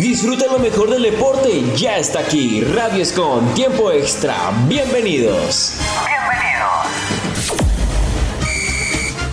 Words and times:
Disfruta 0.00 0.46
lo 0.46 0.58
mejor 0.58 0.90
del 0.90 1.02
deporte, 1.02 1.64
ya 1.76 1.96
está 1.98 2.18
aquí. 2.18 2.62
Radio 2.62 3.00
Escon, 3.02 3.54
tiempo 3.54 3.92
extra. 3.92 4.50
Bienvenidos. 4.66 5.74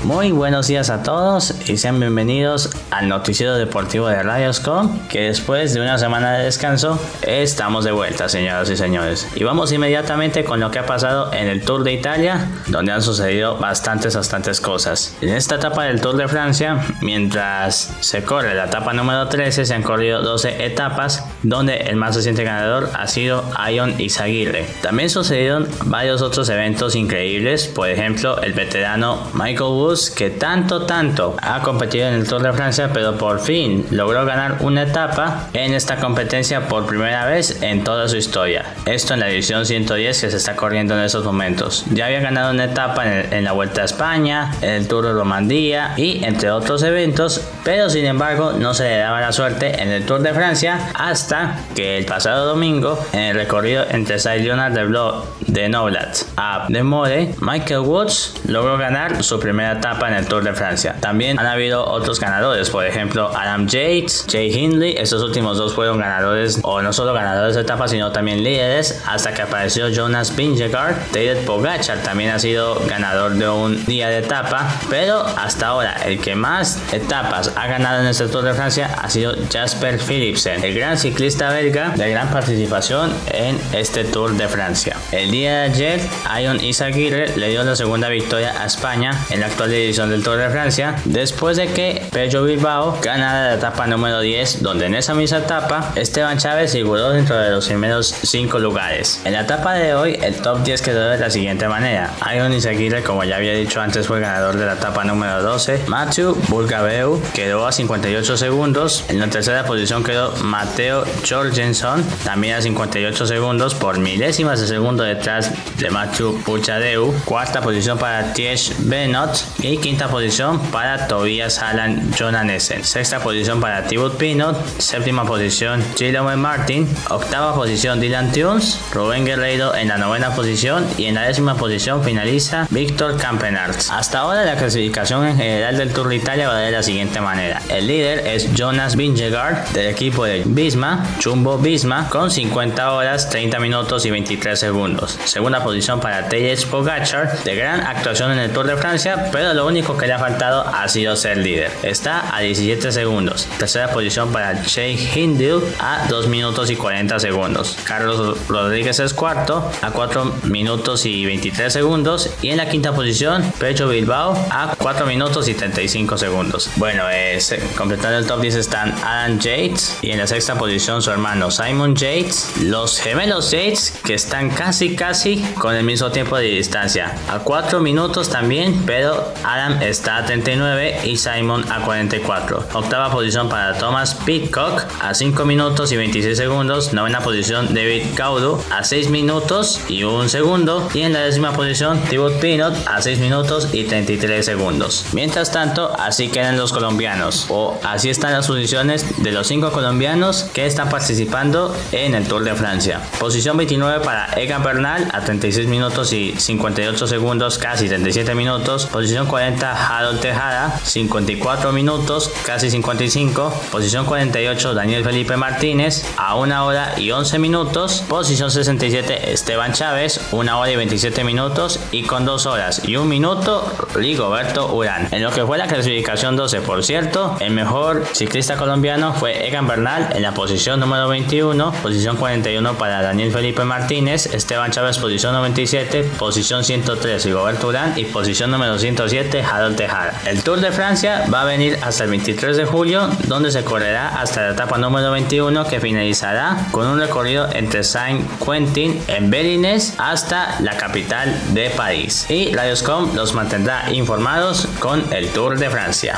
Muy 0.03 0.31
buenos 0.31 0.67
días 0.67 0.89
a 0.89 1.01
todos 1.01 1.55
y 1.67 1.77
sean 1.77 1.99
bienvenidos 1.99 2.69
al 2.89 3.07
noticiero 3.07 3.55
deportivo 3.55 4.07
de 4.07 4.21
Radioscom, 4.21 5.07
que 5.07 5.21
después 5.23 5.73
de 5.73 5.81
una 5.81 5.97
semana 5.97 6.33
de 6.33 6.45
descanso 6.45 6.99
estamos 7.21 7.83
de 7.83 7.91
vuelta, 7.91 8.29
señoras 8.29 8.69
y 8.69 8.77
señores. 8.77 9.27
Y 9.35 9.43
vamos 9.43 9.71
inmediatamente 9.71 10.43
con 10.43 10.59
lo 10.59 10.71
que 10.71 10.79
ha 10.79 10.85
pasado 10.85 11.31
en 11.33 11.47
el 11.47 11.63
Tour 11.63 11.83
de 11.83 11.93
Italia, 11.93 12.47
donde 12.67 12.91
han 12.91 13.01
sucedido 13.01 13.57
bastantes, 13.57 14.15
bastantes 14.15 14.61
cosas. 14.61 15.15
En 15.21 15.29
esta 15.29 15.55
etapa 15.55 15.83
del 15.83 16.01
Tour 16.01 16.17
de 16.17 16.27
Francia, 16.27 16.85
mientras 17.01 17.93
se 17.99 18.23
corre 18.23 18.55
la 18.55 18.65
etapa 18.65 18.93
número 18.93 19.27
13, 19.27 19.65
se 19.65 19.73
han 19.73 19.83
corrido 19.83 20.21
12 20.21 20.65
etapas, 20.65 21.25
donde 21.43 21.77
el 21.77 21.95
más 21.95 22.15
reciente 22.15 22.43
ganador 22.43 22.89
ha 22.93 23.07
sido 23.07 23.43
Ion 23.71 23.99
Izaguirre. 23.99 24.65
También 24.81 25.09
sucedieron 25.09 25.67
varios 25.85 26.21
otros 26.21 26.49
eventos 26.49 26.95
increíbles, 26.95 27.67
por 27.67 27.89
ejemplo, 27.89 28.41
el 28.41 28.53
veterano 28.53 29.19
Michael 29.33 29.71
Woods 29.71 30.11
que 30.11 30.29
tanto, 30.29 30.85
tanto 30.85 31.35
ha 31.41 31.50
competido 31.59 32.07
en 32.07 32.13
el 32.13 32.27
Tour 32.27 32.41
de 32.41 32.53
Francia, 32.53 32.91
pero 32.93 33.17
por 33.17 33.41
fin 33.41 33.85
logró 33.91 34.25
ganar 34.25 34.57
una 34.61 34.83
etapa 34.83 35.49
en 35.53 35.73
esta 35.73 35.97
competencia 35.97 36.67
por 36.69 36.85
primera 36.85 37.25
vez 37.25 37.61
en 37.61 37.83
toda 37.83 38.07
su 38.07 38.15
historia. 38.15 38.65
Esto 38.85 39.13
en 39.13 39.19
la 39.19 39.29
edición 39.29 39.65
110 39.65 40.21
que 40.21 40.31
se 40.31 40.37
está 40.37 40.55
corriendo 40.55 40.97
en 40.97 41.03
estos 41.03 41.25
momentos. 41.25 41.85
Ya 41.91 42.05
había 42.05 42.21
ganado 42.21 42.51
una 42.51 42.65
etapa 42.65 43.03
en, 43.05 43.43
la 43.43 43.51
Vuelta 43.51 43.81
a 43.81 43.85
España, 43.85 44.51
en 44.61 44.69
el 44.69 44.87
Tour 44.87 45.05
de 45.05 45.13
Romandía 45.13 45.93
y 45.97 46.23
entre 46.23 46.51
otros 46.51 46.83
eventos, 46.83 47.41
pero 47.63 47.89
sin 47.89 48.05
embargo 48.05 48.53
no 48.53 48.73
se 48.73 48.83
le 48.83 48.97
daba 48.97 49.19
la 49.19 49.31
suerte 49.33 49.81
en 49.81 49.89
el 49.89 50.05
Tour 50.05 50.21
de 50.21 50.33
Francia 50.33 50.91
hasta 50.93 51.57
que 51.75 51.97
el 51.97 52.05
pasado 52.05 52.45
domingo 52.45 52.97
en 53.11 53.19
el 53.19 53.35
recorrido 53.35 53.85
entre 53.89 54.19
Saint-Leonard 54.19 54.73
de 54.73 54.85
Blo 54.85 55.25
de 55.47 55.67
Noblat 55.67 56.17
a 56.37 56.65
De 56.69 56.83
More, 56.83 57.35
Michael 57.41 57.81
Woods 57.81 58.35
logró 58.45 58.77
ganar 58.77 59.23
su 59.23 59.39
primera 59.39 59.73
etapa 59.73 60.07
en 60.07 60.15
el 60.15 60.25
Tour 60.27 60.43
de 60.43 60.53
Francia. 60.53 60.95
También 60.99 61.39
han 61.41 61.47
habido 61.47 61.83
otros 61.83 62.19
ganadores, 62.19 62.69
por 62.69 62.85
ejemplo 62.85 63.31
Adam 63.35 63.65
Yates, 63.65 64.27
Jay 64.29 64.53
Hindley, 64.53 64.95
estos 64.95 65.23
últimos 65.23 65.57
dos 65.57 65.73
fueron 65.73 65.97
ganadores 65.97 66.59
o 66.61 66.83
no 66.83 66.93
solo 66.93 67.13
ganadores 67.13 67.55
de 67.55 67.61
etapa 67.61 67.87
sino 67.87 68.11
también 68.11 68.43
líderes 68.43 69.01
hasta 69.07 69.33
que 69.33 69.41
apareció 69.41 69.89
Jonas 69.89 70.35
Vingegaard. 70.35 70.95
David 71.11 71.43
Pogacar 71.47 72.03
también 72.03 72.29
ha 72.29 72.37
sido 72.37 72.79
ganador 72.87 73.33
de 73.33 73.49
un 73.49 73.83
día 73.85 74.09
de 74.09 74.19
etapa, 74.19 74.67
pero 74.87 75.25
hasta 75.35 75.67
ahora 75.67 75.93
el 76.05 76.21
que 76.21 76.35
más 76.35 76.79
etapas 76.93 77.51
ha 77.55 77.65
ganado 77.65 78.01
en 78.01 78.07
este 78.07 78.27
Tour 78.27 78.43
de 78.43 78.53
Francia 78.53 78.95
ha 79.01 79.09
sido 79.09 79.33
Jasper 79.51 79.97
Philipsen, 79.97 80.63
el 80.63 80.75
gran 80.75 80.99
ciclista 80.99 81.49
belga 81.49 81.89
de 81.95 82.07
gran 82.11 82.29
participación 82.29 83.11
en 83.33 83.59
este 83.73 84.03
Tour 84.03 84.37
de 84.37 84.47
Francia. 84.47 84.95
El 85.11 85.31
día 85.31 85.53
de 85.53 85.61
ayer, 85.71 86.01
Ion 86.39 86.63
Izaguirre 86.63 87.35
le 87.35 87.49
dio 87.49 87.63
la 87.63 87.75
segunda 87.75 88.09
victoria 88.09 88.61
a 88.61 88.67
España 88.67 89.25
en 89.31 89.39
la 89.39 89.47
actual 89.47 89.73
edición 89.73 90.11
del 90.11 90.23
Tour 90.23 90.37
de 90.37 90.49
Francia, 90.51 90.95
después 91.05 91.30
de 91.51 91.67
que 91.73 92.01
Pedro 92.11 92.43
Bilbao 92.43 92.99
gana 93.01 93.47
la 93.49 93.53
etapa 93.55 93.87
número 93.87 94.19
10, 94.19 94.61
donde 94.61 94.85
en 94.85 94.93
esa 94.93 95.15
misma 95.15 95.39
etapa 95.39 95.91
Esteban 95.95 96.37
Chávez 96.37 96.71
figuró 96.71 97.09
dentro 97.09 97.35
de 97.35 97.49
los 97.49 97.65
primeros 97.65 98.13
5 98.23 98.59
lugares. 98.59 99.19
En 99.25 99.33
la 99.33 99.41
etapa 99.41 99.73
de 99.73 99.95
hoy, 99.95 100.19
el 100.21 100.35
top 100.35 100.63
10 100.63 100.81
quedó 100.83 101.09
de 101.09 101.17
la 101.17 101.31
siguiente 101.31 101.67
manera. 101.67 102.11
Iron 102.35 102.53
Izaguirre, 102.53 103.01
como 103.01 103.23
ya 103.23 103.37
había 103.37 103.53
dicho 103.53 103.81
antes, 103.81 104.05
fue 104.05 104.19
ganador 104.19 104.55
de 104.55 104.67
la 104.67 104.73
etapa 104.73 105.03
número 105.03 105.41
12. 105.41 105.85
Matthew 105.87 106.37
Bulgabeu 106.47 107.19
quedó 107.33 107.65
a 107.65 107.71
58 107.71 108.37
segundos. 108.37 109.05
En 109.09 109.19
la 109.19 109.27
tercera 109.27 109.65
posición 109.65 110.03
quedó 110.03 110.31
Mateo 110.43 111.03
Jorgensen, 111.27 112.05
también 112.23 112.55
a 112.55 112.61
58 112.61 113.25
segundos, 113.25 113.73
por 113.73 113.97
milésimas 113.97 114.61
de 114.61 114.67
segundo 114.67 115.03
detrás 115.03 115.51
de 115.77 115.89
Matthew 115.89 116.43
Puchadeu. 116.43 117.13
Cuarta 117.25 117.61
posición 117.61 117.97
para 117.97 118.31
Tiesh 118.33 118.73
Benot 118.79 119.43
y 119.59 119.77
quinta 119.77 120.07
posición 120.07 120.59
para 120.71 121.07
Tobias 121.07 121.20
Alan 121.61 122.11
Jonanessen. 122.17 122.83
Sexta 122.83 123.19
posición 123.19 123.61
para 123.61 123.83
Thibaut 123.83 124.17
Pinot. 124.17 124.57
Séptima 124.79 125.25
posición 125.25 125.83
Gillian 125.95 126.39
Martin. 126.39 126.87
Octava 127.09 127.53
posición 127.53 127.99
Dylan 127.99 128.31
Tunes. 128.31 128.79
Rubén 128.91 129.25
Guerreiro 129.25 129.75
en 129.75 129.87
la 129.87 129.97
novena 129.97 130.33
posición. 130.35 130.85
Y 130.97 131.05
en 131.05 131.15
la 131.15 131.23
décima 131.23 131.55
posición 131.55 132.03
finaliza 132.03 132.67
Víctor 132.69 133.17
Campenart. 133.17 133.79
Hasta 133.91 134.19
ahora 134.19 134.43
la 134.45 134.55
clasificación 134.55 135.27
en 135.27 135.37
general 135.37 135.77
del 135.77 135.93
Tour 135.93 136.09
de 136.09 136.15
Italia 136.15 136.47
va 136.47 136.57
de 136.57 136.71
la 136.71 136.83
siguiente 136.83 137.21
manera. 137.21 137.61
El 137.69 137.87
líder 137.87 138.25
es 138.27 138.53
Jonas 138.53 138.95
Vingegaard 138.95 139.69
del 139.73 139.87
equipo 139.87 140.25
de 140.25 140.43
Bisma, 140.45 141.05
Chumbo 141.19 141.57
Bisma, 141.57 142.09
con 142.09 142.31
50 142.31 142.91
horas, 142.93 143.29
30 143.29 143.59
minutos 143.59 144.05
y 144.05 144.11
23 144.11 144.59
segundos. 144.59 145.17
Segunda 145.25 145.63
posición 145.63 145.99
para 145.99 146.27
Tejes 146.27 146.65
Pogacar, 146.65 147.43
de 147.43 147.55
gran 147.55 147.81
actuación 147.81 148.31
en 148.31 148.39
el 148.39 148.51
Tour 148.51 148.67
de 148.67 148.77
Francia, 148.77 149.29
pero 149.31 149.53
lo 149.53 149.67
único 149.67 149.97
que 149.97 150.07
le 150.07 150.13
ha 150.13 150.19
faltado 150.19 150.65
ha 150.65 150.87
sido 150.87 151.10
ser 151.15 151.37
líder. 151.37 151.71
Está 151.83 152.35
a 152.35 152.41
17 152.41 152.91
segundos. 152.91 153.47
Tercera 153.57 153.91
posición 153.91 154.31
para 154.31 154.63
Jay 154.63 154.97
Hindle 155.15 155.61
a 155.79 156.07
2 156.09 156.27
minutos 156.27 156.69
y 156.69 156.75
40 156.75 157.19
segundos. 157.19 157.77
Carlos 157.83 158.37
Rodríguez 158.47 158.99
es 158.99 159.13
cuarto 159.13 159.69
a 159.81 159.91
4 159.91 160.35
minutos 160.43 161.05
y 161.05 161.25
23 161.25 161.71
segundos. 161.71 162.29
Y 162.41 162.49
en 162.49 162.57
la 162.57 162.69
quinta 162.69 162.93
posición, 162.93 163.51
Pecho 163.59 163.87
Bilbao 163.87 164.33
a 164.49 164.75
4 164.77 165.05
minutos 165.05 165.47
y 165.47 165.53
35 165.53 166.17
segundos. 166.17 166.69
Bueno, 166.75 167.09
es, 167.09 167.55
completando 167.77 168.17
el 168.17 168.25
top 168.25 168.41
10 168.41 168.55
están 168.55 168.93
Adam 169.03 169.39
Yates 169.39 169.97
y 170.01 170.11
en 170.11 170.17
la 170.17 170.27
sexta 170.27 170.55
posición 170.55 171.01
su 171.01 171.11
hermano 171.11 171.51
Simon 171.51 171.95
Yates. 171.95 172.51
Los 172.61 172.99
gemelos 172.99 173.51
Yates 173.51 173.99
que 174.03 174.13
están 174.13 174.49
casi 174.49 174.95
casi 174.95 175.41
con 175.57 175.75
el 175.75 175.83
mismo 175.83 176.11
tiempo 176.11 176.37
de 176.37 176.45
distancia. 176.45 177.15
A 177.29 177.39
4 177.39 177.79
minutos 177.79 178.29
también, 178.29 178.83
pero 178.85 179.33
Adam 179.43 179.81
está 179.81 180.17
a 180.17 180.25
39 180.25 181.00
y 181.03 181.17
Simon 181.17 181.69
a 181.71 181.81
44. 181.81 182.67
Octava 182.73 183.11
posición 183.11 183.49
para 183.49 183.77
Thomas 183.77 184.15
Pitcock 184.15 184.83
a 185.01 185.13
5 185.13 185.45
minutos 185.45 185.91
y 185.91 185.97
26 185.97 186.37
segundos. 186.37 186.93
Novena 186.93 187.21
posición 187.21 187.73
David 187.73 188.03
Caudu 188.15 188.61
a 188.71 188.83
6 188.83 189.09
minutos 189.09 189.81
y 189.87 190.03
1 190.03 190.29
segundo. 190.29 190.89
Y 190.93 191.01
en 191.01 191.13
la 191.13 191.21
décima 191.21 191.53
posición 191.53 192.01
Thibaut 192.09 192.39
Pinot 192.39 192.75
a 192.87 193.01
6 193.01 193.19
minutos 193.19 193.69
y 193.73 193.83
33 193.83 194.45
segundos. 194.45 195.05
Mientras 195.13 195.51
tanto, 195.51 195.93
así 195.99 196.29
quedan 196.29 196.57
los 196.57 196.73
colombianos 196.73 197.47
o 197.49 197.79
así 197.83 198.09
están 198.09 198.33
las 198.33 198.47
posiciones 198.47 199.23
de 199.23 199.31
los 199.31 199.47
5 199.47 199.71
colombianos 199.71 200.43
que 200.53 200.65
están 200.65 200.89
participando 200.89 201.75
en 201.91 202.15
el 202.15 202.27
Tour 202.27 202.43
de 202.43 202.55
Francia. 202.55 203.01
Posición 203.19 203.57
29 203.57 204.03
para 204.03 204.33
Egan 204.33 204.63
Bernal 204.63 205.09
a 205.13 205.21
36 205.21 205.67
minutos 205.67 206.13
y 206.13 206.33
58 206.37 207.07
segundos, 207.07 207.57
casi 207.57 207.87
37 207.87 208.35
minutos. 208.35 208.85
Posición 208.87 209.27
40 209.27 209.71
Harold 209.71 210.19
Tejada, 210.19 210.79
54 210.91 211.71
minutos, 211.71 212.31
casi 212.45 212.69
55. 212.69 213.53
Posición 213.71 214.05
48 214.05 214.73
Daniel 214.73 215.03
Felipe 215.03 215.37
Martínez, 215.37 216.05
a 216.17 216.35
1 216.35 216.65
hora 216.65 216.93
y 216.97 217.11
11 217.11 217.39
minutos. 217.39 218.03
Posición 218.07 218.51
67 218.51 219.31
Esteban 219.31 219.73
Chávez, 219.73 220.19
1 220.31 220.59
hora 220.59 220.71
y 220.71 220.75
27 220.75 221.23
minutos. 221.23 221.79
Y 221.91 222.03
con 222.03 222.25
2 222.25 222.45
horas 222.45 222.81
y 222.85 222.95
1 222.95 223.05
minuto 223.05 223.71
Rigoberto 223.93 224.73
Urán. 224.73 225.07
En 225.11 225.23
lo 225.23 225.31
que 225.31 225.45
fue 225.45 225.57
la 225.57 225.67
clasificación 225.67 226.35
12, 226.35 226.61
por 226.61 226.83
cierto, 226.83 227.35
el 227.39 227.51
mejor 227.51 228.05
ciclista 228.13 228.55
colombiano 228.57 229.13
fue 229.13 229.47
Egan 229.47 229.67
Bernal 229.67 230.09
en 230.13 230.21
la 230.21 230.33
posición 230.33 230.79
número 230.79 231.07
21. 231.07 231.71
Posición 231.81 232.17
41 232.17 232.73
para 232.75 233.01
Daniel 233.01 233.31
Felipe 233.31 233.63
Martínez. 233.63 234.27
Esteban 234.33 234.71
Chávez, 234.71 234.97
posición 234.97 235.33
97. 235.33 236.03
Posición 236.17 236.63
103 236.63 237.25
Rigoberto 237.25 237.67
Urán. 237.67 237.93
Y 237.97 238.05
posición 238.05 238.51
número 238.51 238.77
107 238.77 239.41
Harold 239.41 239.75
Tejada. 239.75 240.21
El 240.25 240.43
Tour 240.43 240.59
de 240.59 240.71
Francia 240.81 241.27
va 241.31 241.43
a 241.43 241.45
venir 241.45 241.77
hasta 241.83 242.05
el 242.05 242.09
23 242.09 242.57
de 242.57 242.65
julio, 242.65 243.07
donde 243.27 243.51
se 243.51 243.63
correrá 243.63 244.19
hasta 244.19 244.41
la 244.41 244.53
etapa 244.53 244.79
número 244.79 245.11
21 245.11 245.67
que 245.67 245.79
finalizará 245.79 246.69
con 246.71 246.87
un 246.87 246.97
recorrido 246.97 247.47
entre 247.53 247.83
Saint-Quentin 247.83 248.99
en 249.05 249.29
Berines 249.29 249.93
hasta 249.99 250.59
la 250.59 250.77
capital 250.77 251.39
de 251.53 251.69
París. 251.69 252.25
Y 252.31 252.51
Radioscom 252.51 253.15
los 253.15 253.35
mantendrá 253.35 253.91
informados 253.93 254.67
con 254.79 255.13
el 255.13 255.29
Tour 255.29 255.59
de 255.59 255.69
Francia. 255.69 256.17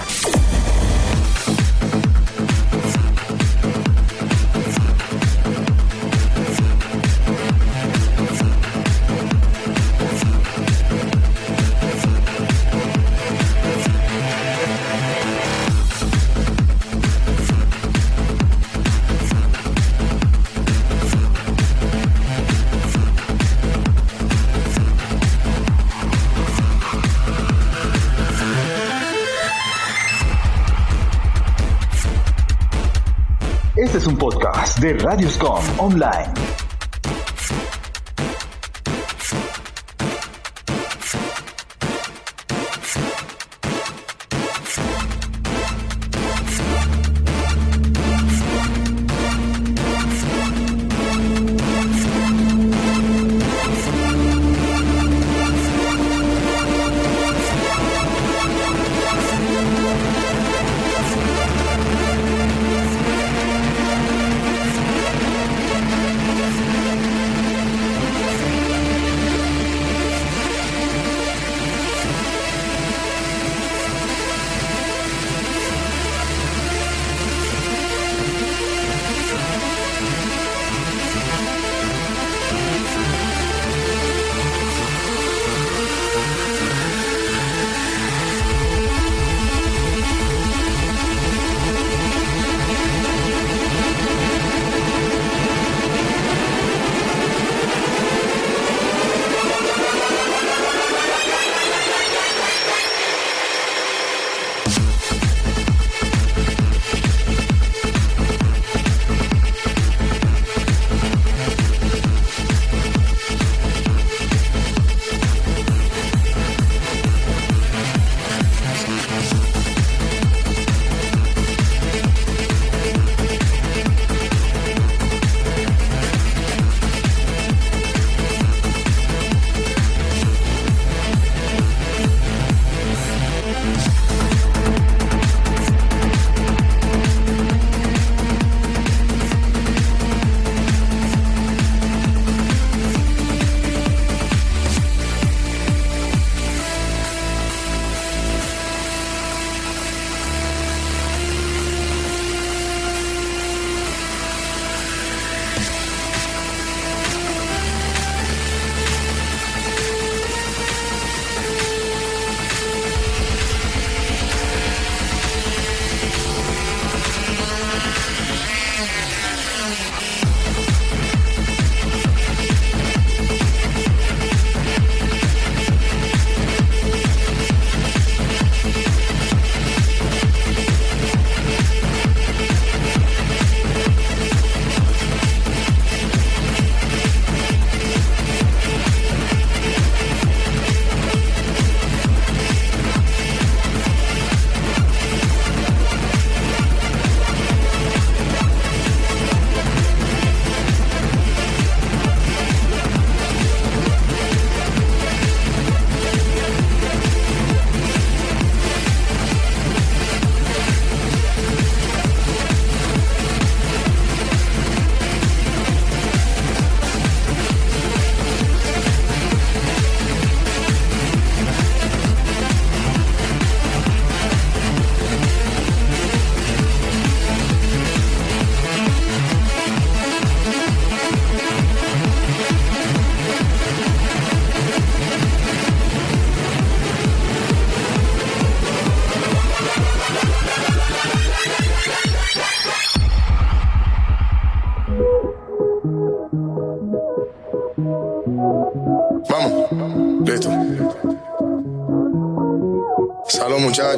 Este 33.94 34.06
es 34.06 34.07
un 34.07 34.18
podcast 34.18 34.80
de 34.80 34.94
Radioscom 34.94 35.62
Online. 35.78 36.62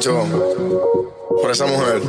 Por 0.04 1.50
esa 1.50 1.64
mujer. 1.66 2.02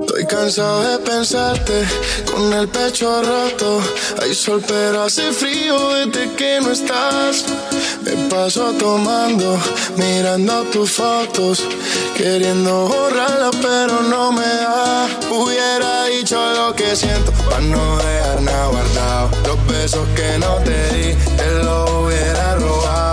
Estoy 0.00 0.24
cansado 0.26 0.82
de 0.82 0.98
pensarte 1.00 1.84
con 2.32 2.52
el 2.54 2.66
pecho 2.68 3.22
roto. 3.22 3.80
Hay 4.22 4.34
sol, 4.34 4.62
pero 4.66 5.02
hace 5.02 5.32
frío 5.32 5.76
desde 5.90 6.32
que 6.32 6.60
no 6.62 6.70
estás. 6.70 7.44
Me 8.02 8.12
paso 8.30 8.72
tomando, 8.72 9.58
mirando 9.96 10.64
tus 10.72 10.92
fotos, 10.92 11.62
queriendo 12.16 12.88
borrarlas, 12.88 13.54
pero 13.60 14.00
no 14.02 14.32
me 14.32 14.46
da. 14.46 15.08
Hubiera 15.30 16.06
dicho 16.06 16.40
lo 16.54 16.74
que 16.74 16.96
siento, 16.96 17.32
para 17.50 17.60
no 17.60 17.98
dejar 17.98 18.40
nada 18.40 18.66
guardado. 18.68 19.30
Los 19.46 19.66
besos 19.66 20.08
que 20.16 20.38
no 20.38 20.54
te 20.64 20.94
di, 20.94 21.14
te 21.36 21.64
los 21.64 21.90
hubiera 21.90 22.54
robado. 22.56 23.11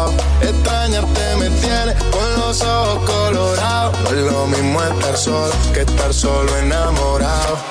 Los 2.60 2.70
ojos. 2.70 3.60
No 4.04 4.10
es 4.10 4.32
lo 4.32 4.48
mismo 4.48 4.82
estar 4.84 5.18
solo 5.18 5.52
que 5.74 5.82
estar 5.82 6.14
solo 6.14 6.58
enamorado. 6.58 7.69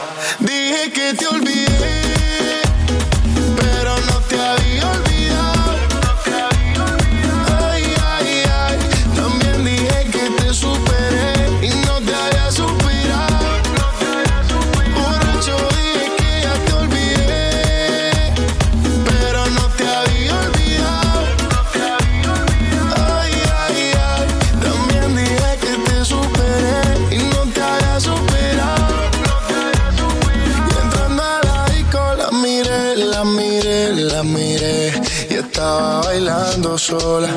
Estaba 35.39 36.03
bailando 36.03 36.77
sola, 36.77 37.29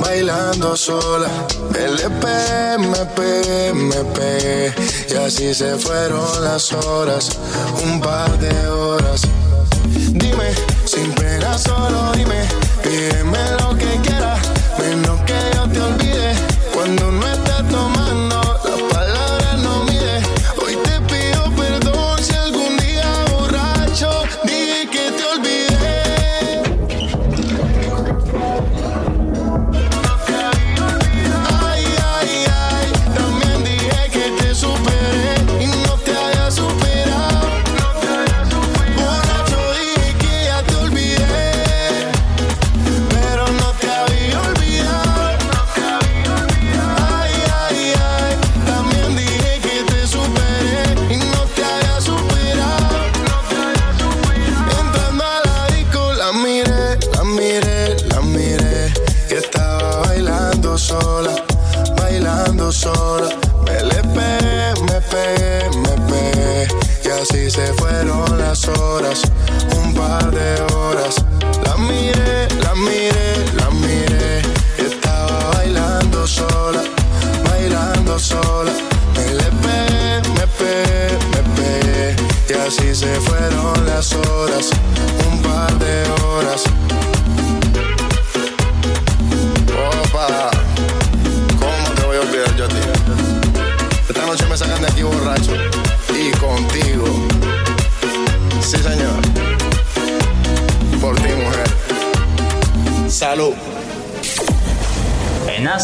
bailando 0.00 0.76
sola. 0.76 1.28
LP, 1.74 2.26
MP, 2.74 3.68
MP. 3.68 4.74
Y 5.10 5.14
así 5.14 5.54
se 5.54 5.76
fueron 5.76 6.44
las 6.44 6.72
horas, 6.72 7.38
un 7.84 8.00
par 8.00 8.38
de 8.38 8.68
horas. 8.68 9.22
Dime, 10.12 10.54
sin 10.84 11.12
pena, 11.12 11.56
solo 11.58 12.12
dime. 12.14 12.48
Pídeme 12.82 13.38
lo 13.60 13.76
que 13.76 14.00
quieras, 14.02 14.40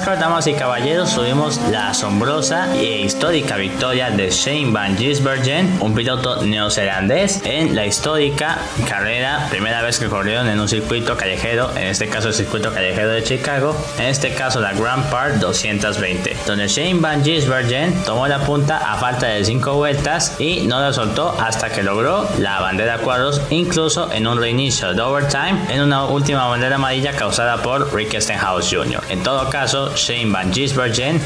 damas 0.01 0.47
y 0.47 0.55
caballeros, 0.55 1.15
tuvimos 1.15 1.61
la 1.71 1.91
asombrosa 1.91 2.75
e 2.75 3.03
histórica 3.03 3.57
victoria 3.57 4.11
de 4.11 4.31
Shane 4.31 4.73
Van 4.73 4.97
Gisbergen, 4.97 5.79
un 5.81 5.95
piloto 5.95 6.43
neozelandés, 6.43 7.43
en 7.45 7.75
la 7.77 7.85
histórica 7.85 8.57
carrera, 8.89 9.49
primera 9.51 9.83
vez 9.83 9.99
que 9.99 10.09
corrieron 10.09 10.49
en 10.49 10.59
un 10.59 10.67
circuito 10.67 11.15
callejero, 11.17 11.71
en 11.77 11.89
este 11.89 12.09
caso 12.09 12.29
el 12.29 12.35
circuito 12.35 12.73
callejero 12.73 13.11
de 13.11 13.23
Chicago, 13.23 13.77
en 13.99 14.07
este 14.07 14.33
caso 14.33 14.61
la 14.61 14.73
Grand 14.73 15.11
Park 15.11 15.35
220, 15.35 16.39
donde 16.47 16.69
Shane 16.69 17.01
Van 17.01 17.23
Gisbergen 17.23 18.03
tomó 18.05 18.27
la 18.27 18.39
punta 18.39 18.79
a 18.79 18.97
falta 18.97 19.27
de 19.27 19.45
5 19.45 19.75
vueltas 19.75 20.41
y 20.41 20.63
no 20.67 20.81
la 20.81 20.95
soltó 20.95 21.37
hasta 21.39 21.69
que 21.69 21.83
logró 21.83 22.27
la 22.39 22.61
bandera 22.61 22.97
cuadros, 22.99 23.43
incluso 23.51 24.11
en 24.11 24.27
un 24.27 24.41
reinicio 24.41 24.95
de 24.95 25.03
overtime, 25.03 25.67
en 25.69 25.83
una 25.83 26.07
última 26.07 26.47
bandera 26.47 26.77
amarilla 26.77 27.13
causada 27.13 27.59
por 27.59 27.95
Rick 27.95 28.19
Stenhouse 28.19 28.69
Jr. 28.71 29.03
En 29.11 29.23
todo 29.23 29.51
caso, 29.51 29.83
Shane 29.97 30.33
Van 30.33 30.51
Gisbergen 30.51 31.21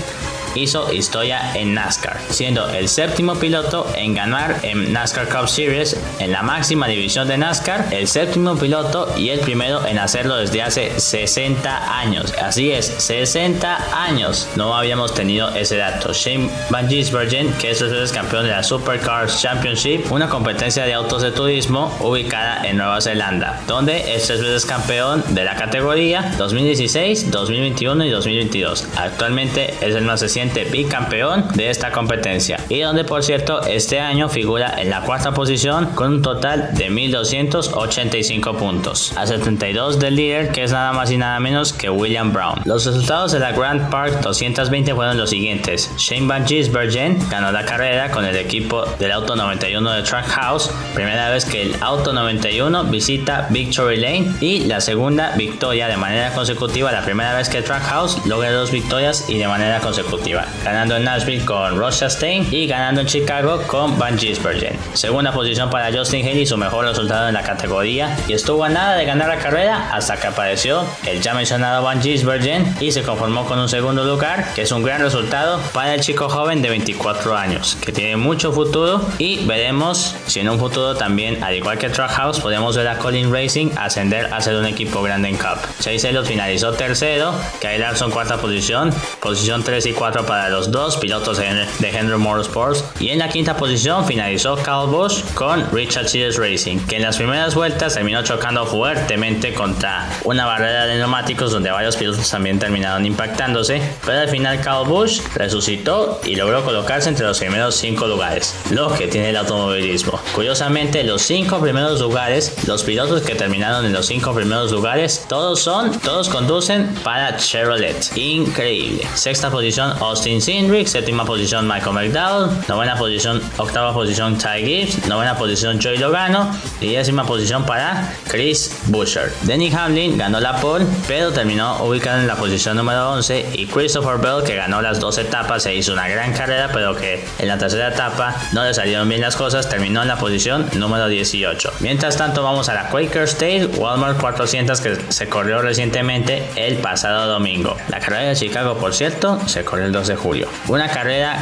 hizo 0.60 0.92
historia 0.92 1.52
en 1.54 1.75
NASCAR, 1.75 2.20
siendo 2.30 2.68
el 2.70 2.88
séptimo 2.88 3.34
piloto 3.36 3.86
en 3.94 4.14
ganar 4.14 4.60
en 4.62 4.92
NASCAR 4.92 5.28
Cup 5.28 5.48
Series 5.48 5.98
en 6.18 6.32
la 6.32 6.42
máxima 6.42 6.88
división 6.88 7.28
de 7.28 7.38
NASCAR, 7.38 7.88
el 7.90 8.08
séptimo 8.08 8.56
piloto 8.56 9.12
y 9.16 9.30
el 9.30 9.40
primero 9.40 9.86
en 9.86 9.98
hacerlo 9.98 10.36
desde 10.36 10.62
hace 10.62 10.98
60 10.98 11.98
años. 11.98 12.32
Así 12.42 12.70
es, 12.70 12.86
60 12.86 14.02
años 14.04 14.48
no 14.56 14.76
habíamos 14.76 15.14
tenido 15.14 15.48
ese 15.50 15.76
dato. 15.76 16.12
Shane 16.12 16.50
Van 16.70 16.88
Gisbergen, 16.88 17.52
que 17.54 17.70
es 17.70 17.80
el 17.80 18.10
campeón 18.10 18.44
de 18.44 18.50
la 18.50 18.62
Supercars 18.62 19.40
Championship, 19.40 20.10
una 20.10 20.28
competencia 20.28 20.84
de 20.84 20.94
autos 20.94 21.22
de 21.22 21.32
turismo 21.32 21.96
ubicada 22.00 22.66
en 22.66 22.78
Nueva 22.78 23.00
Zelanda, 23.00 23.60
donde 23.66 24.14
es 24.14 24.26
tres 24.26 24.40
veces 24.40 24.64
campeón 24.64 25.22
de 25.28 25.44
la 25.44 25.56
categoría 25.56 26.32
2016, 26.38 27.30
2021 27.30 28.04
y 28.04 28.10
2022. 28.10 28.86
Actualmente 28.96 29.75
es 29.80 29.94
el 29.94 30.04
más 30.04 30.22
reciente 30.22 30.45
bicampeón 30.54 31.48
de 31.54 31.70
esta 31.70 31.90
competencia 31.92 32.58
y 32.68 32.80
donde 32.80 33.04
por 33.04 33.22
cierto 33.22 33.62
este 33.62 34.00
año 34.00 34.28
figura 34.28 34.74
en 34.78 34.90
la 34.90 35.02
cuarta 35.02 35.32
posición 35.32 35.86
con 35.94 36.14
un 36.14 36.22
total 36.22 36.70
de 36.74 36.90
1285 36.90 38.56
puntos, 38.56 39.12
a 39.16 39.26
72 39.26 39.98
del 39.98 40.16
líder 40.16 40.52
que 40.52 40.62
es 40.62 40.72
nada 40.72 40.92
más 40.92 41.10
y 41.10 41.18
nada 41.18 41.38
menos 41.40 41.72
que 41.72 41.90
William 41.90 42.32
Brown. 42.32 42.60
Los 42.64 42.86
resultados 42.86 43.32
de 43.32 43.40
la 43.40 43.52
Grand 43.52 43.90
Park 43.90 44.20
220 44.22 44.94
fueron 44.94 45.16
los 45.16 45.30
siguientes. 45.30 45.90
Shane 45.96 46.26
Van 46.26 46.46
Gisbergen 46.46 47.18
ganó 47.30 47.52
la 47.52 47.64
carrera 47.64 48.10
con 48.10 48.24
el 48.24 48.36
equipo 48.36 48.84
del 48.98 49.12
Auto 49.12 49.36
91 49.36 49.92
de 49.92 50.02
Trackhouse, 50.02 50.70
primera 50.94 51.30
vez 51.30 51.44
que 51.44 51.62
el 51.62 51.76
Auto 51.80 52.12
91 52.12 52.84
visita 52.84 53.46
Victory 53.50 53.96
Lane 53.96 54.34
y 54.40 54.60
la 54.60 54.80
segunda 54.80 55.34
victoria 55.36 55.88
de 55.88 55.96
manera 55.96 56.32
consecutiva, 56.32 56.92
la 56.92 57.02
primera 57.02 57.34
vez 57.36 57.48
que 57.48 57.62
Trackhouse 57.62 58.24
logra 58.26 58.52
dos 58.52 58.70
victorias 58.70 59.28
y 59.28 59.38
de 59.38 59.48
manera 59.48 59.80
consecutiva 59.80 60.25
ganando 60.64 60.97
en 60.97 61.04
Nashville 61.04 61.45
con 61.45 61.78
Ross 61.78 62.00
Chastain 62.00 62.49
y 62.50 62.66
ganando 62.66 63.02
en 63.02 63.06
Chicago 63.06 63.62
con 63.66 63.99
Van 63.99 64.18
Gisbergen. 64.18 64.76
Segunda 64.95 65.33
posición 65.33 65.71
para 65.71 65.97
Justin 65.97 66.26
Haley, 66.26 66.47
su 66.47 66.56
mejor 66.56 66.85
resultado 66.85 67.28
en 67.28 67.35
la 67.35 67.42
categoría, 67.42 68.16
y 68.28 68.33
estuvo 68.33 68.64
a 68.64 68.68
nada 68.68 68.97
de 68.97 69.04
ganar 69.04 69.28
la 69.28 69.38
carrera 69.38 69.90
hasta 69.92 70.16
que 70.16 70.26
apareció 70.26 70.85
el 71.06 71.21
ya 71.21 71.35
mencionado 71.35 71.83
Van 71.83 72.02
Gisbergen 72.02 72.75
y 72.80 72.92
se 72.92 73.02
conformó 73.02 73.45
con 73.47 73.59
un 73.59 73.68
segundo 73.68 74.04
lugar, 74.04 74.52
que 74.54 74.62
es 74.62 74.73
un 74.73 74.83
gran 74.83 75.00
resultado 75.00 75.61
para 75.73 75.95
el 75.95 76.00
chico 76.00 76.28
joven 76.28 76.62
de 76.62 76.71
24 76.71 77.37
años, 77.37 77.76
que 77.80 77.92
tiene 77.92 78.16
mucho 78.16 78.52
futuro 78.52 79.06
y 79.18 79.45
veremos 79.47 80.14
si 80.26 80.40
en 80.40 80.49
un 80.49 80.59
futuro 80.59 80.95
también, 80.97 81.42
al 81.42 81.54
igual 81.54 81.78
que 81.78 81.88
Trackhouse, 81.88 82.40
podemos 82.40 82.76
ver 82.76 82.88
a 82.88 82.99
Colin 82.99 83.33
Racing 83.33 83.71
ascender 83.76 84.33
a 84.33 84.40
ser 84.40 84.56
un 84.56 84.66
equipo 84.66 85.02
grande 85.02 85.28
en 85.28 85.37
Cup. 85.37 85.59
Chase 85.78 86.09
Elliott 86.09 86.26
finalizó 86.26 86.73
tercero, 86.73 87.35
Kyle 87.61 87.78
Larson 87.78 88.11
cuarta 88.11 88.37
posición, 88.38 88.92
posición 89.21 89.62
3 89.62 89.87
y 89.87 89.92
4 89.92 90.15
para 90.25 90.49
los 90.49 90.70
dos 90.70 90.96
pilotos 90.96 91.38
de 91.38 91.66
Henry 91.90 92.16
Motorsports. 92.16 92.85
Y 93.00 93.11
en 93.11 93.18
la 93.18 93.28
quinta 93.28 93.56
posición 93.56 94.06
finalizó 94.06 94.56
Carl 94.56 94.88
Busch 94.88 95.23
con 95.35 95.70
Richard 95.73 96.08
Sears 96.08 96.37
Racing, 96.37 96.78
que 96.87 96.96
en 96.96 97.02
las 97.02 97.16
primeras 97.16 97.54
vueltas 97.54 97.94
terminó 97.94 98.23
chocando 98.23 98.64
fuertemente 98.64 99.52
contra 99.52 100.08
una 100.25 100.46
barrera 100.46 100.87
de 100.87 100.96
neumáticos 100.96 101.52
donde 101.52 101.70
varios 101.70 101.96
pilotos 101.96 102.30
también 102.30 102.58
terminaron 102.58 103.04
impactándose. 103.04 103.82
Pero 104.04 104.20
al 104.20 104.28
final 104.28 104.61
Carl 104.61 104.87
Busch 104.87 105.20
resucitó 105.35 106.20
y 106.25 106.37
logró 106.37 106.64
colocarse 106.64 107.08
entre 107.08 107.26
los 107.26 107.38
primeros 107.38 107.75
cinco 107.75 108.06
lugares, 108.06 108.54
lo 108.70 108.92
que 108.94 109.08
tiene 109.08 109.30
el 109.30 109.37
automovilismo. 109.37 110.20
Curiosamente, 110.35 111.02
los 111.04 111.23
cinco 111.23 111.58
primeros 111.61 112.00
lugares, 112.00 112.54
los 112.66 112.82
pilotos 112.85 113.23
que 113.23 113.35
terminaron 113.35 113.85
en 113.85 113.92
los 113.92 114.06
cinco 114.06 114.32
primeros 114.32 114.70
lugares, 114.70 115.25
todos 115.28 115.61
son, 115.61 115.99
todos 116.00 116.28
conducen 116.28 116.94
para 117.02 117.37
Chevrolet. 117.37 118.16
Increíble. 118.16 119.06
Sexta 119.14 119.50
posición, 119.50 119.94
Austin 120.06 120.40
Cindric, 120.40 120.86
séptima 120.86 121.25
posición 121.25 121.66
Michael 121.66 121.92
McDowell, 121.92 122.50
novena 122.68 122.96
posición, 122.96 123.42
octava 123.56 123.92
posición 123.92 124.38
Ty 124.38 124.64
Gibbs, 124.64 125.06
novena 125.08 125.36
posición 125.36 125.80
Joey 125.82 125.98
Logano 125.98 126.50
y 126.80 126.92
décima 126.92 127.25
posición 127.25 127.66
para 127.66 128.14
Chris 128.28 128.70
Buescher. 128.86 129.32
Denny 129.42 129.72
Hamlin 129.75 130.16
ganó 130.16 130.38
la 130.38 130.60
pole, 130.60 130.86
pero 131.08 131.32
terminó 131.32 131.82
ubicado 131.84 132.20
en 132.20 132.26
la 132.28 132.36
posición 132.36 132.76
número 132.76 133.10
11 133.10 133.50
y 133.54 133.66
Christopher 133.66 134.18
Bell, 134.18 134.44
que 134.44 134.54
ganó 134.54 134.80
las 134.80 135.00
dos 135.00 135.18
etapas, 135.18 135.64
se 135.64 135.75
hizo 135.75 135.92
una 135.92 136.08
gran 136.08 136.32
carrera, 136.32 136.70
pero 136.72 136.94
que 136.94 137.25
en 137.38 137.48
la 137.48 137.58
tercera 137.58 137.88
etapa 137.88 138.36
no 138.52 138.64
le 138.64 138.75
salieron 138.75 139.08
bien 139.08 139.20
las 139.20 139.34
cosas, 139.34 139.68
terminó 139.68 140.02
en 140.02 140.08
la 140.08 140.16
posición 140.16 140.68
número 140.76 141.08
18. 141.08 141.72
Mientras 141.80 142.16
tanto, 142.16 142.42
vamos 142.44 142.68
a 142.68 142.75
la 142.75 142.90
Quaker 142.90 143.25
State 143.25 143.66
Walmart 143.76 144.20
400 144.20 144.80
que 144.80 144.96
se 145.08 145.28
corrió 145.28 145.60
recientemente 145.62 146.48
el 146.54 146.76
pasado 146.76 147.26
domingo. 147.26 147.76
La 147.88 147.98
carrera 147.98 148.28
de 148.28 148.36
Chicago, 148.36 148.78
por 148.78 148.94
cierto, 148.94 149.40
se 149.46 149.64
corrió 149.64 149.86
el 149.86 149.95
2 149.96 150.08
de 150.08 150.16
julio. 150.16 150.48
Una 150.68 150.88
carrera 150.88 151.38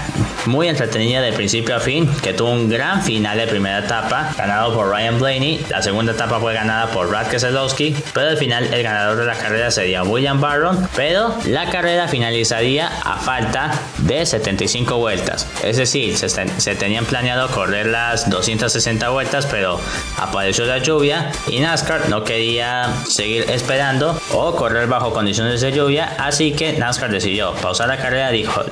muy 0.47 0.69
entretenida 0.69 1.21
de 1.21 1.33
principio 1.33 1.75
a 1.77 1.81
fin, 1.81 2.09
que 2.23 2.33
tuvo 2.33 2.51
un 2.51 2.69
gran 2.69 3.03
final 3.03 3.37
de 3.37 3.47
primera 3.47 3.81
etapa, 3.81 4.31
ganado 4.37 4.75
por 4.75 4.89
Ryan 4.89 5.19
Blaney. 5.19 5.67
La 5.69 5.83
segunda 5.83 6.13
etapa 6.13 6.39
fue 6.39 6.55
ganada 6.55 6.87
por 6.93 7.09
Brad 7.09 7.27
Keselowski, 7.27 7.97
pero 8.13 8.29
al 8.29 8.37
final 8.37 8.73
el 8.73 8.83
ganador 8.83 9.19
de 9.19 9.27
la 9.27 9.35
carrera 9.35 9.71
sería 9.71 10.05
William 10.05 10.41
Barron, 10.41 10.89
pero 10.95 11.35
la 11.47 11.69
carrera 11.71 12.07
finalizaría 12.07 12.91
a 13.05 13.17
falta 13.17 13.73
de 13.99 14.25
75 14.25 14.99
vueltas. 14.99 15.49
Es 15.65 15.77
decir, 15.77 16.17
se, 16.17 16.29
se 16.29 16.77
tenían 16.77 17.05
planeado 17.07 17.49
correr 17.49 17.87
las 17.87 18.31
260 18.31 19.09
vueltas, 19.09 19.47
pero 19.47 19.81
apareció 20.19 20.65
la 20.65 20.79
lluvia 20.79 21.33
y 21.49 21.59
NASCAR 21.59 22.09
no 22.09 22.23
quería 22.23 22.95
seguir 23.09 23.51
esperando 23.51 24.19
o 24.33 24.55
correr 24.55 24.87
bajo 24.87 25.13
condiciones 25.13 25.61
de 25.61 25.73
lluvia, 25.73 26.15
así 26.19 26.53
que 26.53 26.75
NASCAR 26.75 27.11
decidió 27.11 27.55
pausar 27.55 27.89
la 27.89 27.97
carrera, 27.97 28.31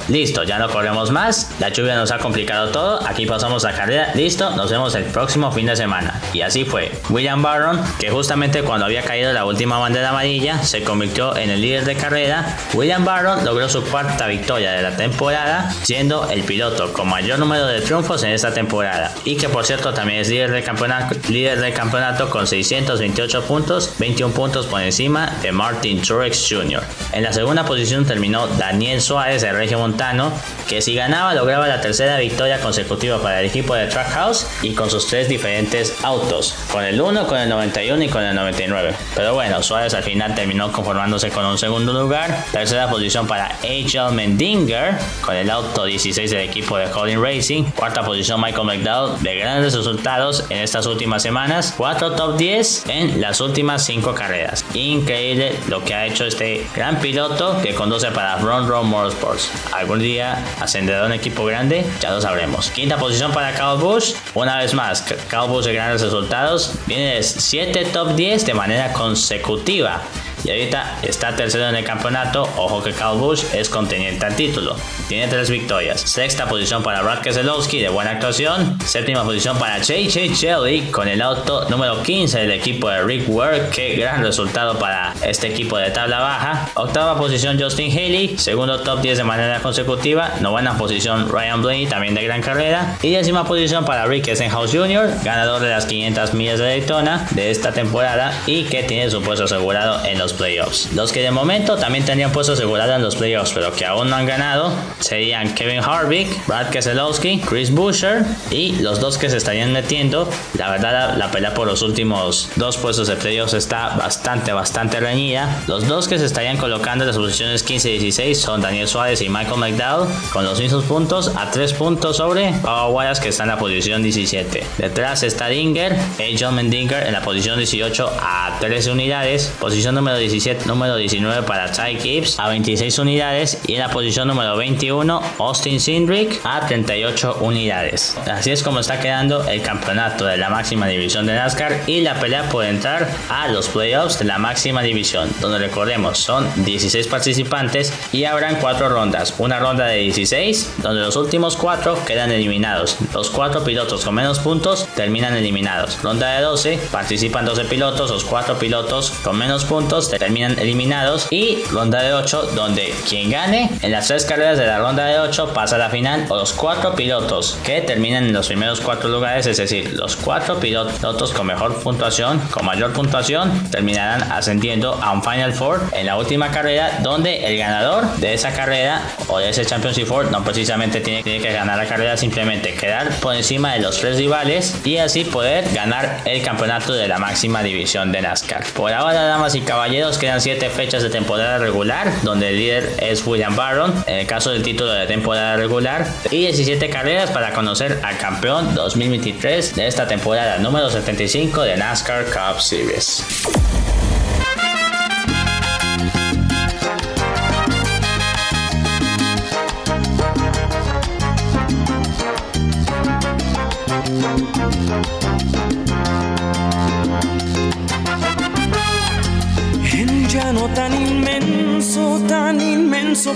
listo, 0.09 0.43
ya 0.45 0.59
no 0.59 0.69
corremos 0.69 1.11
más, 1.11 1.51
la 1.59 1.69
lluvia 1.69 1.97
nos 1.97 2.11
ha 2.11 2.19
complicado 2.19 2.71
todo, 2.71 3.07
aquí 3.07 3.27
pasamos 3.27 3.63
la 3.63 3.73
carrera, 3.73 4.13
listo, 4.15 4.51
nos 4.51 4.71
vemos 4.71 4.95
el 4.95 5.05
próximo 5.05 5.51
fin 5.53 5.67
de 5.67 5.77
semana. 5.77 6.21
Y 6.33 6.41
así 6.43 6.65
fue. 6.65 6.91
William 7.11 7.43
Barron, 7.43 7.81
que 7.99 8.11
justamente 8.11 8.63
cuando 8.63 8.87
había 8.87 9.03
caído 9.03 9.33
la 9.33 9.45
última 9.45 9.79
bandera 9.79 10.11
amarilla, 10.11 10.63
se 10.63 10.83
convirtió 10.83 11.37
en 11.37 11.51
el 11.51 11.61
líder 11.61 11.85
de 11.85 11.97
carrera. 11.97 12.57
William 12.75 13.05
Barron 13.05 13.45
logró 13.45 13.69
su 13.69 13.83
cuarta 13.85 14.27
victoria 14.27 14.73
de 14.73 14.83
la 14.83 14.97
temporada, 14.97 15.71
siendo 15.83 16.31
el 16.31 16.43
piloto 16.43 16.93
con 16.93 17.09
mayor 17.09 17.39
número 17.39 17.67
de 17.67 17.81
triunfos 17.81 18.23
en 18.23 18.31
esta 18.31 18.53
temporada. 18.53 19.15
Y 19.25 19.37
que 19.37 19.49
por 19.49 19.65
cierto 19.65 19.93
también 19.93 20.21
es 20.21 20.29
líder 20.29 20.51
del 20.51 20.65
campeonato, 20.65 21.17
líder 21.29 21.61
del 21.61 21.73
campeonato 21.73 22.31
con 22.31 22.47
628 22.47 23.43
puntos, 23.45 23.95
21 23.99 24.35
puntos 24.35 24.67
por 24.67 24.81
encima 24.81 25.37
de 25.43 25.53
Martin 25.53 26.01
Truex 26.01 26.47
Jr. 26.49 26.83
En 27.13 27.23
la 27.23 27.33
segunda 27.33 27.65
posición 27.65 28.05
terminó 28.05 28.47
Daniel 28.47 29.01
Suárez 29.01 29.43
de 29.43 29.53
Regio 29.63 29.79
Montano, 29.79 30.33
que 30.67 30.83
si 30.83 30.97
ganaba 30.97 31.35
lograba 31.35 31.69
la 31.69 31.81
tercera 31.81 32.19
victoria 32.19 32.59
consecutiva 32.59 33.23
para 33.23 33.39
el 33.39 33.47
equipo 33.47 33.77
de 33.77 33.87
Trackhouse 33.87 34.49
y 34.63 34.75
con 34.75 34.91
sus 34.91 35.07
tres 35.07 35.29
diferentes 35.29 35.95
autos, 36.03 36.57
con 36.73 36.83
el 36.83 37.01
1, 37.01 37.29
con 37.29 37.39
el 37.39 37.49
91 37.49 38.03
y 38.03 38.09
con 38.09 38.25
el 38.25 38.35
99. 38.35 38.93
Pero 39.15 39.35
bueno, 39.35 39.63
Suárez 39.63 39.95
al 39.95 40.03
final 40.03 40.35
terminó 40.35 40.73
conformándose 40.73 41.31
con 41.31 41.47
un 41.47 41.59
segundo 41.59 41.93
lugar, 41.93 42.45
tercera 42.51 42.91
posición 42.91 43.29
para 43.29 43.47
H.L. 43.63 44.11
Mendinger 44.11 44.97
con 45.21 45.37
el 45.37 45.49
auto 45.49 45.85
16 45.85 46.29
del 46.33 46.41
equipo 46.41 46.77
de 46.77 46.91
Colin 46.91 47.23
Racing, 47.23 47.63
cuarta 47.77 48.03
posición 48.03 48.41
Michael 48.41 48.67
McDowell 48.67 49.23
de 49.23 49.37
grandes 49.37 49.75
resultados 49.75 50.45
en 50.51 50.59
estas 50.59 50.87
últimas 50.87 51.23
semanas, 51.23 51.73
cuatro 51.77 52.17
top 52.17 52.37
10 52.37 52.87
en 52.89 53.21
las 53.21 53.41
últimas 53.41 53.85
cinco 53.85 54.13
carreras. 54.13 54.65
Increíble 54.75 55.57
lo 55.69 55.85
que 55.85 55.95
ha 55.95 56.07
hecho 56.07 56.25
este 56.25 56.67
gran 56.75 56.99
piloto 56.99 57.61
que 57.63 57.77
conduce 57.77 58.11
para 58.11 58.39
Front 58.39 58.69
Row 58.69 58.83
Motorsports. 58.83 59.52
Algún 59.73 60.01
día 60.01 60.43
ascenderá 60.61 61.07
un 61.07 61.13
equipo 61.13 61.45
grande, 61.45 61.85
ya 62.01 62.11
lo 62.11 62.21
sabremos. 62.21 62.71
Quinta 62.71 62.97
posición 62.97 63.33
para 63.33 63.53
Kyle 63.53 64.03
una 64.35 64.59
vez 64.59 64.75
más, 64.75 65.03
Kyle 65.03 65.63
de 65.65 65.73
grandes 65.73 66.03
resultados, 66.03 66.75
viene 66.87 67.15
de 67.15 67.23
7 67.23 67.87
top 67.93 68.15
10 68.15 68.47
de 68.47 68.55
manera 68.55 68.93
consecutiva 68.93 70.03
y 70.45 70.51
ahorita 70.51 70.99
está 71.03 71.37
tercero 71.37 71.69
en 71.69 71.77
el 71.77 71.85
campeonato. 71.85 72.49
Ojo 72.57 72.83
que 72.83 72.93
Kyle 72.93 73.39
es 73.53 73.69
conteniente 73.69 74.27
al 74.27 74.35
título. 74.35 74.77
Tiene 75.09 75.29
tres 75.29 75.51
victorias. 75.51 76.01
Sexta 76.01 76.47
posición 76.47 76.83
para 76.83 77.03
Brad 77.03 77.21
Keselowski 77.21 77.81
de 77.81 77.89
buena 77.89 78.13
actuación. 78.13 78.79
Séptima 78.85 79.25
posición 79.25 79.59
para 79.59 79.77
J.J. 79.77 80.35
Shelley 80.35 80.91
con 80.91 81.09
el 81.09 81.21
auto 81.21 81.69
número 81.69 82.03
15 82.03 82.41
del 82.41 82.53
equipo 82.53 82.89
de 82.89 83.03
Rick 83.03 83.29
Ware. 83.29 83.69
Qué 83.71 83.95
gran 83.97 84.23
resultado 84.23 84.79
para 84.79 85.15
este 85.23 85.49
equipo 85.49 85.77
de 85.77 85.91
tabla 85.91 86.21
baja. 86.21 86.71
Octava 86.75 87.19
posición 87.19 87.61
Justin 87.61 87.91
Haley. 87.91 88.39
Segundo 88.39 88.81
top 88.81 89.01
10 89.01 89.19
de 89.19 89.25
manera 89.25 89.61
consecutiva. 89.61 90.33
Novena 90.41 90.77
posición 90.77 91.29
Ryan 91.31 91.63
Blaney 91.63 91.87
también 91.87 92.15
de 92.15 92.23
gran 92.25 92.43
carrera. 92.43 92.97
Y 93.03 93.11
décima 93.11 93.45
posición 93.45 93.85
para 93.85 94.07
Rick 94.07 94.29
Essenhouse 94.29 94.73
Jr. 94.73 95.11
Ganador 95.25 95.61
de 95.61 95.71
las 95.71 95.87
500 95.87 96.35
millas 96.35 96.59
de 96.59 96.67
Daytona 96.67 97.27
de 97.31 97.51
esta 97.51 97.73
temporada 97.73 98.33
y 98.47 98.65
que 98.65 98.83
tiene 98.83 99.11
su 99.11 99.23
puesto 99.23 99.45
asegurado 99.45 100.05
en 100.05 100.19
los 100.19 100.33
playoffs. 100.33 100.93
Los 100.93 101.13
que 101.13 101.21
de 101.21 101.31
momento 101.31 101.77
también 101.77 102.05
tenían 102.05 102.33
puesto 102.33 102.53
asegurado 102.53 102.95
en 102.95 103.03
los 103.03 103.17
playoffs, 103.17 103.53
pero 103.53 103.73
que 103.73 103.85
aún 103.85 104.11
no 104.11 104.17
han 104.17 104.27
ganado, 104.27 104.73
serían 105.03 105.55
Kevin 105.55 105.81
Harvick, 105.81 106.47
Brad 106.47 106.71
Keselowski, 106.71 107.41
Chris 107.41 107.71
Buescher 107.73 108.25
y 108.51 108.77
los 108.81 109.01
dos 109.01 109.19
que 109.19 109.29
se 109.29 109.37
estarían 109.37 109.73
metiendo. 109.73 110.29
La 110.57 110.71
verdad, 110.71 111.17
la, 111.17 111.31
pelea 111.31 111.55
por 111.55 111.67
los 111.67 111.83
últimos 111.83 112.49
dos 112.57 112.77
puestos 112.77 113.09
de 113.09 113.17
playoffs 113.17 113.55
está 113.55 113.97
bastante, 113.97 114.53
bastante 114.53 115.01
reñida. 115.01 115.63
Los 115.67 115.87
dos 115.89 116.09
que 116.09 116.19
se 116.19 116.27
estarían 116.27 116.57
colocando 116.57 117.05
en 117.05 117.09
las 117.09 117.17
posiciones 117.17 117.63
15 117.63 117.91
y 117.91 117.99
16 117.99 118.41
son 118.41 118.61
Daniel 118.61 118.87
Suárez 118.87 119.21
y 119.23 119.29
Michael 119.29 119.57
McDowell 119.59 120.09
con 120.33 120.45
los 120.45 120.61
mismos 120.61 120.85
puntos 120.85 121.33
a 121.37 121.51
3 121.51 121.73
puntos 121.75 122.19
sobre 122.19 122.53
Baba 122.63 122.89
Wallace 122.89 123.23
que 123.23 123.29
está 123.29 123.45
en 123.45 123.51
la 123.51 123.59
posición 123.59 124.03
17. 124.03 124.65
Detrás 124.79 125.23
está 125.23 125.49
Dinger, 125.49 125.95
A. 125.95 126.37
John 126.39 126.55
Mendinger 126.55 127.07
en 127.07 127.13
la 127.13 127.23
posición 127.23 127.59
18 127.59 128.13
a 128.21 128.57
13 128.61 128.93
unidades. 128.93 129.53
Posición 129.59 129.95
número 129.95 130.19
17, 130.19 130.67
número 130.67 130.97
19 130.97 131.43
para 131.43 131.73
Ty 131.73 131.99
Gibbs 131.99 132.39
a 132.39 132.49
26 132.49 132.99
unidades 132.99 133.59
y 133.67 133.75
en 133.75 133.81
la 133.81 133.89
posición 133.89 134.29
número 134.29 134.57
21 134.57 134.92
Austin 135.39 135.81
Sindrick 135.81 136.41
a 136.45 136.67
38 136.67 137.39
unidades. 137.41 138.17
Así 138.31 138.51
es 138.51 138.63
como 138.63 138.81
está 138.81 139.01
quedando 139.01 139.49
el 139.49 139.63
campeonato 139.63 140.27
de 140.27 140.37
la 140.37 140.51
máxima 140.51 140.87
división 140.87 141.27
de 141.27 141.35
NASCAR 141.35 141.85
y 141.87 142.03
la 142.03 142.21
pelea 142.21 142.49
por 142.51 142.65
entrar 142.65 143.09
a 143.31 143.49
los 143.49 143.69
playoffs 143.69 144.19
de 144.19 144.27
la 144.27 144.39
máxima 144.39 144.83
división, 144.83 145.31
donde 145.41 145.59
recordemos 145.59 146.19
son 146.19 146.47
16 146.65 147.07
participantes 147.07 147.93
y 148.13 148.25
habrán 148.25 148.57
4 148.57 148.91
rondas, 148.91 149.35
una 149.39 149.59
ronda 149.59 149.87
de 149.87 149.97
16 149.99 150.75
donde 150.83 151.01
los 151.01 151.17
últimos 151.17 151.57
4 151.57 152.05
quedan 152.05 152.31
eliminados. 152.31 152.99
Los 153.15 153.31
4 153.31 153.65
pilotos 153.65 154.05
con 154.05 154.15
menos 154.15 154.41
puntos 154.41 154.87
terminan 154.95 155.35
eliminados. 155.35 156.03
Ronda 156.03 156.35
de 156.35 156.43
12 156.43 156.79
participan 156.91 157.47
12 157.47 157.65
pilotos, 157.65 158.11
los 158.11 158.25
4 158.25 158.59
pilotos 158.59 159.11
con 159.23 159.39
menos 159.39 159.65
puntos 159.65 160.11
terminan 160.11 160.59
eliminados 160.59 161.29
y 161.31 161.63
ronda 161.71 162.03
de 162.03 162.13
8 162.13 162.51
donde 162.55 162.93
quien 163.09 163.31
gane 163.31 163.71
en 163.81 163.91
las 163.91 164.09
tres 164.09 164.25
carreras 164.25 164.59
de 164.59 164.67
la 164.67 164.82
ronda 164.83 165.07
de 165.07 165.21
8 165.21 165.53
pasa 165.55 165.77
a 165.77 165.79
la 165.79 165.91
final 165.91 166.27
o 166.29 166.37
los 166.37 166.53
cuatro 166.53 166.95
pilotos 166.95 167.57
que 167.65 167.81
terminan 167.83 168.25
en 168.25 168.33
los 168.33 168.49
primeros 168.49 168.81
cuatro 168.81 169.09
lugares, 169.09 169.47
es 169.47 169.57
decir, 169.57 169.93
los 169.95 170.17
cuatro 170.17 170.59
pilotos 170.59 171.33
con 171.33 171.47
mejor 171.47 171.81
puntuación, 171.81 172.41
con 172.51 172.67
mayor 172.67 172.93
puntuación, 172.93 173.71
terminarán 173.71 174.31
ascendiendo 174.33 174.95
a 175.01 175.13
un 175.13 175.23
Final 175.23 175.53
Four 175.53 175.83
en 175.93 176.07
la 176.07 176.17
última 176.17 176.51
carrera 176.51 176.99
donde 177.01 177.47
el 177.47 177.57
ganador 177.57 178.17
de 178.17 178.35
esa 178.35 178.53
carrera 178.53 179.03
o 179.29 179.39
de 179.39 179.51
ese 179.51 179.65
Championship 179.65 180.07
Four 180.07 180.33
no 180.33 180.43
precisamente 180.43 181.01
tiene, 181.01 181.23
tiene 181.23 181.41
que 181.41 181.53
ganar 181.53 181.79
la 181.79 181.87
carrera, 181.87 182.17
simplemente 182.17 182.75
quedar 182.75 183.11
por 183.21 183.37
encima 183.37 183.75
de 183.75 183.81
los 183.81 184.01
tres 184.01 184.17
rivales 184.19 184.75
y 184.85 184.97
así 184.97 185.25
poder 185.25 185.73
ganar 185.73 186.23
el 186.25 186.43
campeonato 186.43 186.93
de 186.93 187.07
la 187.07 187.19
máxima 187.19 187.63
división 187.63 188.11
de 188.11 188.21
NASCAR. 188.21 188.65
Por 188.75 188.93
ahora, 188.93 189.23
damas 189.23 189.55
y 189.55 189.61
caballeros, 189.61 190.19
quedan 190.19 190.41
7 190.41 190.71
fechas 190.71 191.03
de 191.05 191.11
temporada 191.11 191.59
regular, 191.59 192.11
donde 192.23 192.49
el 192.49 192.57
líder 192.57 192.97
es 192.99 193.25
William 193.25 193.55
Barron, 193.55 193.93
en 194.07 194.17
el 194.17 194.27
caso 194.27 194.51
del 194.51 194.62
título 194.63 194.93
de 194.93 195.07
temporada 195.07 195.57
regular, 195.57 196.07
y 196.31 196.39
17 196.47 196.89
carreras 196.89 197.31
para 197.31 197.53
conocer 197.53 198.01
al 198.03 198.17
campeón 198.19 198.75
2023 198.75 199.75
de 199.75 199.87
esta 199.87 200.07
temporada 200.07 200.59
número 200.59 200.91
75 200.91 201.63
de 201.63 201.77
NASCAR 201.77 202.27
Cup 202.27 202.61
Series. 202.61 203.25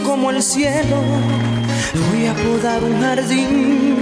Como 0.03 0.31
el 0.31 0.43
cielo. 0.43 0.97
Voy 2.11 2.27
a 2.27 2.35
podar 2.35 2.83
un 2.83 3.01
jardín 3.01 3.97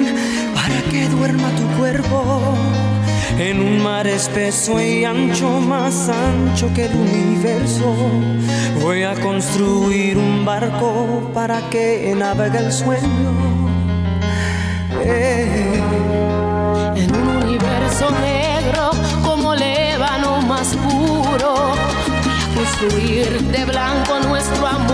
para 0.54 0.80
que 0.90 1.08
duerma 1.08 1.48
tu 1.56 1.66
cuerpo. 1.78 2.40
En 3.38 3.60
un 3.60 3.82
mar 3.82 4.06
espeso 4.06 4.80
y 4.80 5.04
ancho, 5.04 5.48
más 5.60 6.08
ancho 6.08 6.72
que 6.72 6.84
el 6.84 6.94
universo, 6.94 7.94
voy 8.80 9.02
a 9.02 9.14
construir 9.14 10.16
un 10.16 10.44
barco 10.44 11.30
para 11.34 11.68
que 11.68 12.14
navegue 12.16 12.58
el 12.58 12.72
sueño. 12.72 13.32
Eh. 15.02 15.82
En 16.96 17.16
un 17.16 17.28
universo 17.44 18.10
negro 18.20 18.90
como 19.24 19.54
el 19.54 19.62
ébano 19.62 20.40
más 20.42 20.76
puro 20.76 21.74
construir 22.54 23.40
de 23.50 23.64
blanco 23.64 24.20
nuestro 24.20 24.66
amor 24.66 24.93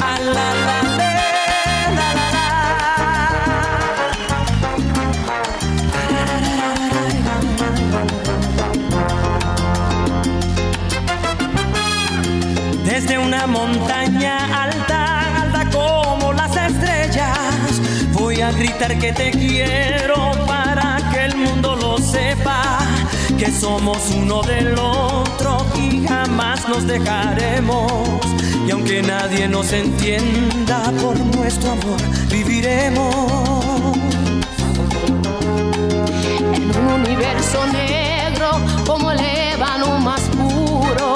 A 0.00 0.18
la, 0.20 0.48
la. 0.66 0.78
Desde 12.84 13.18
una 13.18 13.46
montaña 13.46 14.62
alta, 14.62 15.42
alta 15.42 15.68
como 15.70 16.32
las 16.32 16.56
estrellas, 16.56 17.38
voy 18.12 18.40
a 18.40 18.50
gritar 18.52 18.98
que 18.98 19.12
te 19.12 19.30
quiero 19.30 20.32
para 20.46 20.98
que 21.12 21.26
el 21.26 21.36
mundo 21.36 21.76
lo 21.76 21.98
sepa, 21.98 22.78
que 23.38 23.50
somos 23.50 24.10
uno 24.10 24.42
del 24.42 24.78
otro 24.78 25.47
jamás 26.08 26.68
nos 26.68 26.86
dejaremos. 26.86 28.20
Y 28.66 28.70
aunque 28.70 29.02
nadie 29.02 29.48
nos 29.48 29.72
entienda 29.72 30.90
por 31.00 31.18
nuestro 31.18 31.72
amor, 31.72 32.00
viviremos. 32.30 33.14
En 36.54 36.76
un 36.76 36.88
universo 37.00 37.66
negro 37.72 38.50
como 38.86 39.10
el 39.12 39.20
ébano 39.20 39.98
más 39.98 40.20
puro. 40.36 41.14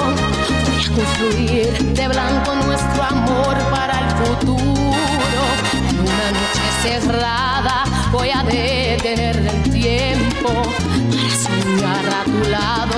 Voy 0.65 0.85
a 0.85 0.91
construir 0.95 1.93
de 1.93 2.07
blanco 2.07 2.55
nuestro 2.55 3.03
amor 3.03 3.55
para 3.71 3.99
el 3.99 4.09
futuro. 4.21 5.43
En 5.89 5.99
una 5.99 6.27
noche 6.39 6.65
cerrada 6.81 7.83
voy 8.11 8.29
a 8.29 8.43
detener 8.43 9.37
el 9.37 9.71
tiempo 9.71 10.49
para 11.11 11.35
soñar 11.43 12.05
a 12.05 12.23
tu 12.23 12.49
lado 12.49 12.82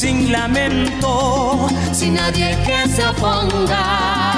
sin 0.00 0.32
lamento, 0.32 1.68
sin 1.92 2.14
nadie 2.14 2.56
que 2.64 2.88
se 2.88 3.06
oponga. 3.06 4.29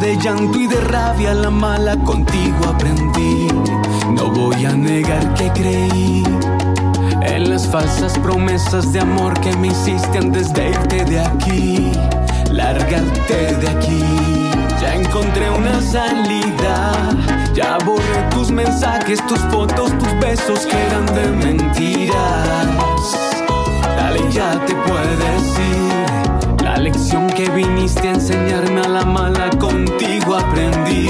De 0.00 0.16
llanto 0.18 0.58
y 0.58 0.66
de 0.66 0.80
rabia, 0.80 1.34
la 1.34 1.50
mala 1.50 1.96
contigo 1.98 2.66
aprendí. 2.66 3.48
No 4.10 4.30
voy 4.30 4.64
a 4.64 4.72
negar 4.72 5.34
que 5.34 5.50
creí 5.50 6.24
en 7.22 7.50
las 7.50 7.66
falsas 7.66 8.18
promesas 8.18 8.92
de 8.92 9.00
amor 9.00 9.38
que 9.40 9.54
me 9.56 9.68
hiciste 9.68 10.18
antes 10.18 10.52
de 10.52 10.70
irte 10.70 11.04
de 11.04 11.20
aquí. 11.20 11.92
Lárgate 12.50 13.56
de 13.56 13.68
aquí. 13.68 14.04
Ya 14.80 14.94
encontré 14.94 15.50
una 15.50 15.80
salida. 15.80 16.92
Ya 17.54 17.78
borré 17.84 18.22
tus 18.30 18.50
mensajes, 18.50 19.24
tus 19.26 19.40
fotos, 19.50 19.96
tus 19.98 20.20
besos 20.20 20.66
que 20.66 20.76
eran 20.76 21.06
de 21.06 21.26
mentiras. 21.46 22.16
Dale, 23.96 24.20
ya 24.30 24.52
te 24.66 24.74
puedes 24.74 25.58
ir. 25.58 26.45
La 26.66 26.78
lección 26.78 27.28
que 27.28 27.48
viniste 27.50 28.08
a 28.08 28.14
enseñarme 28.14 28.80
a 28.80 28.88
la 28.88 29.04
mala 29.04 29.50
contigo 29.50 30.34
aprendí. 30.34 31.08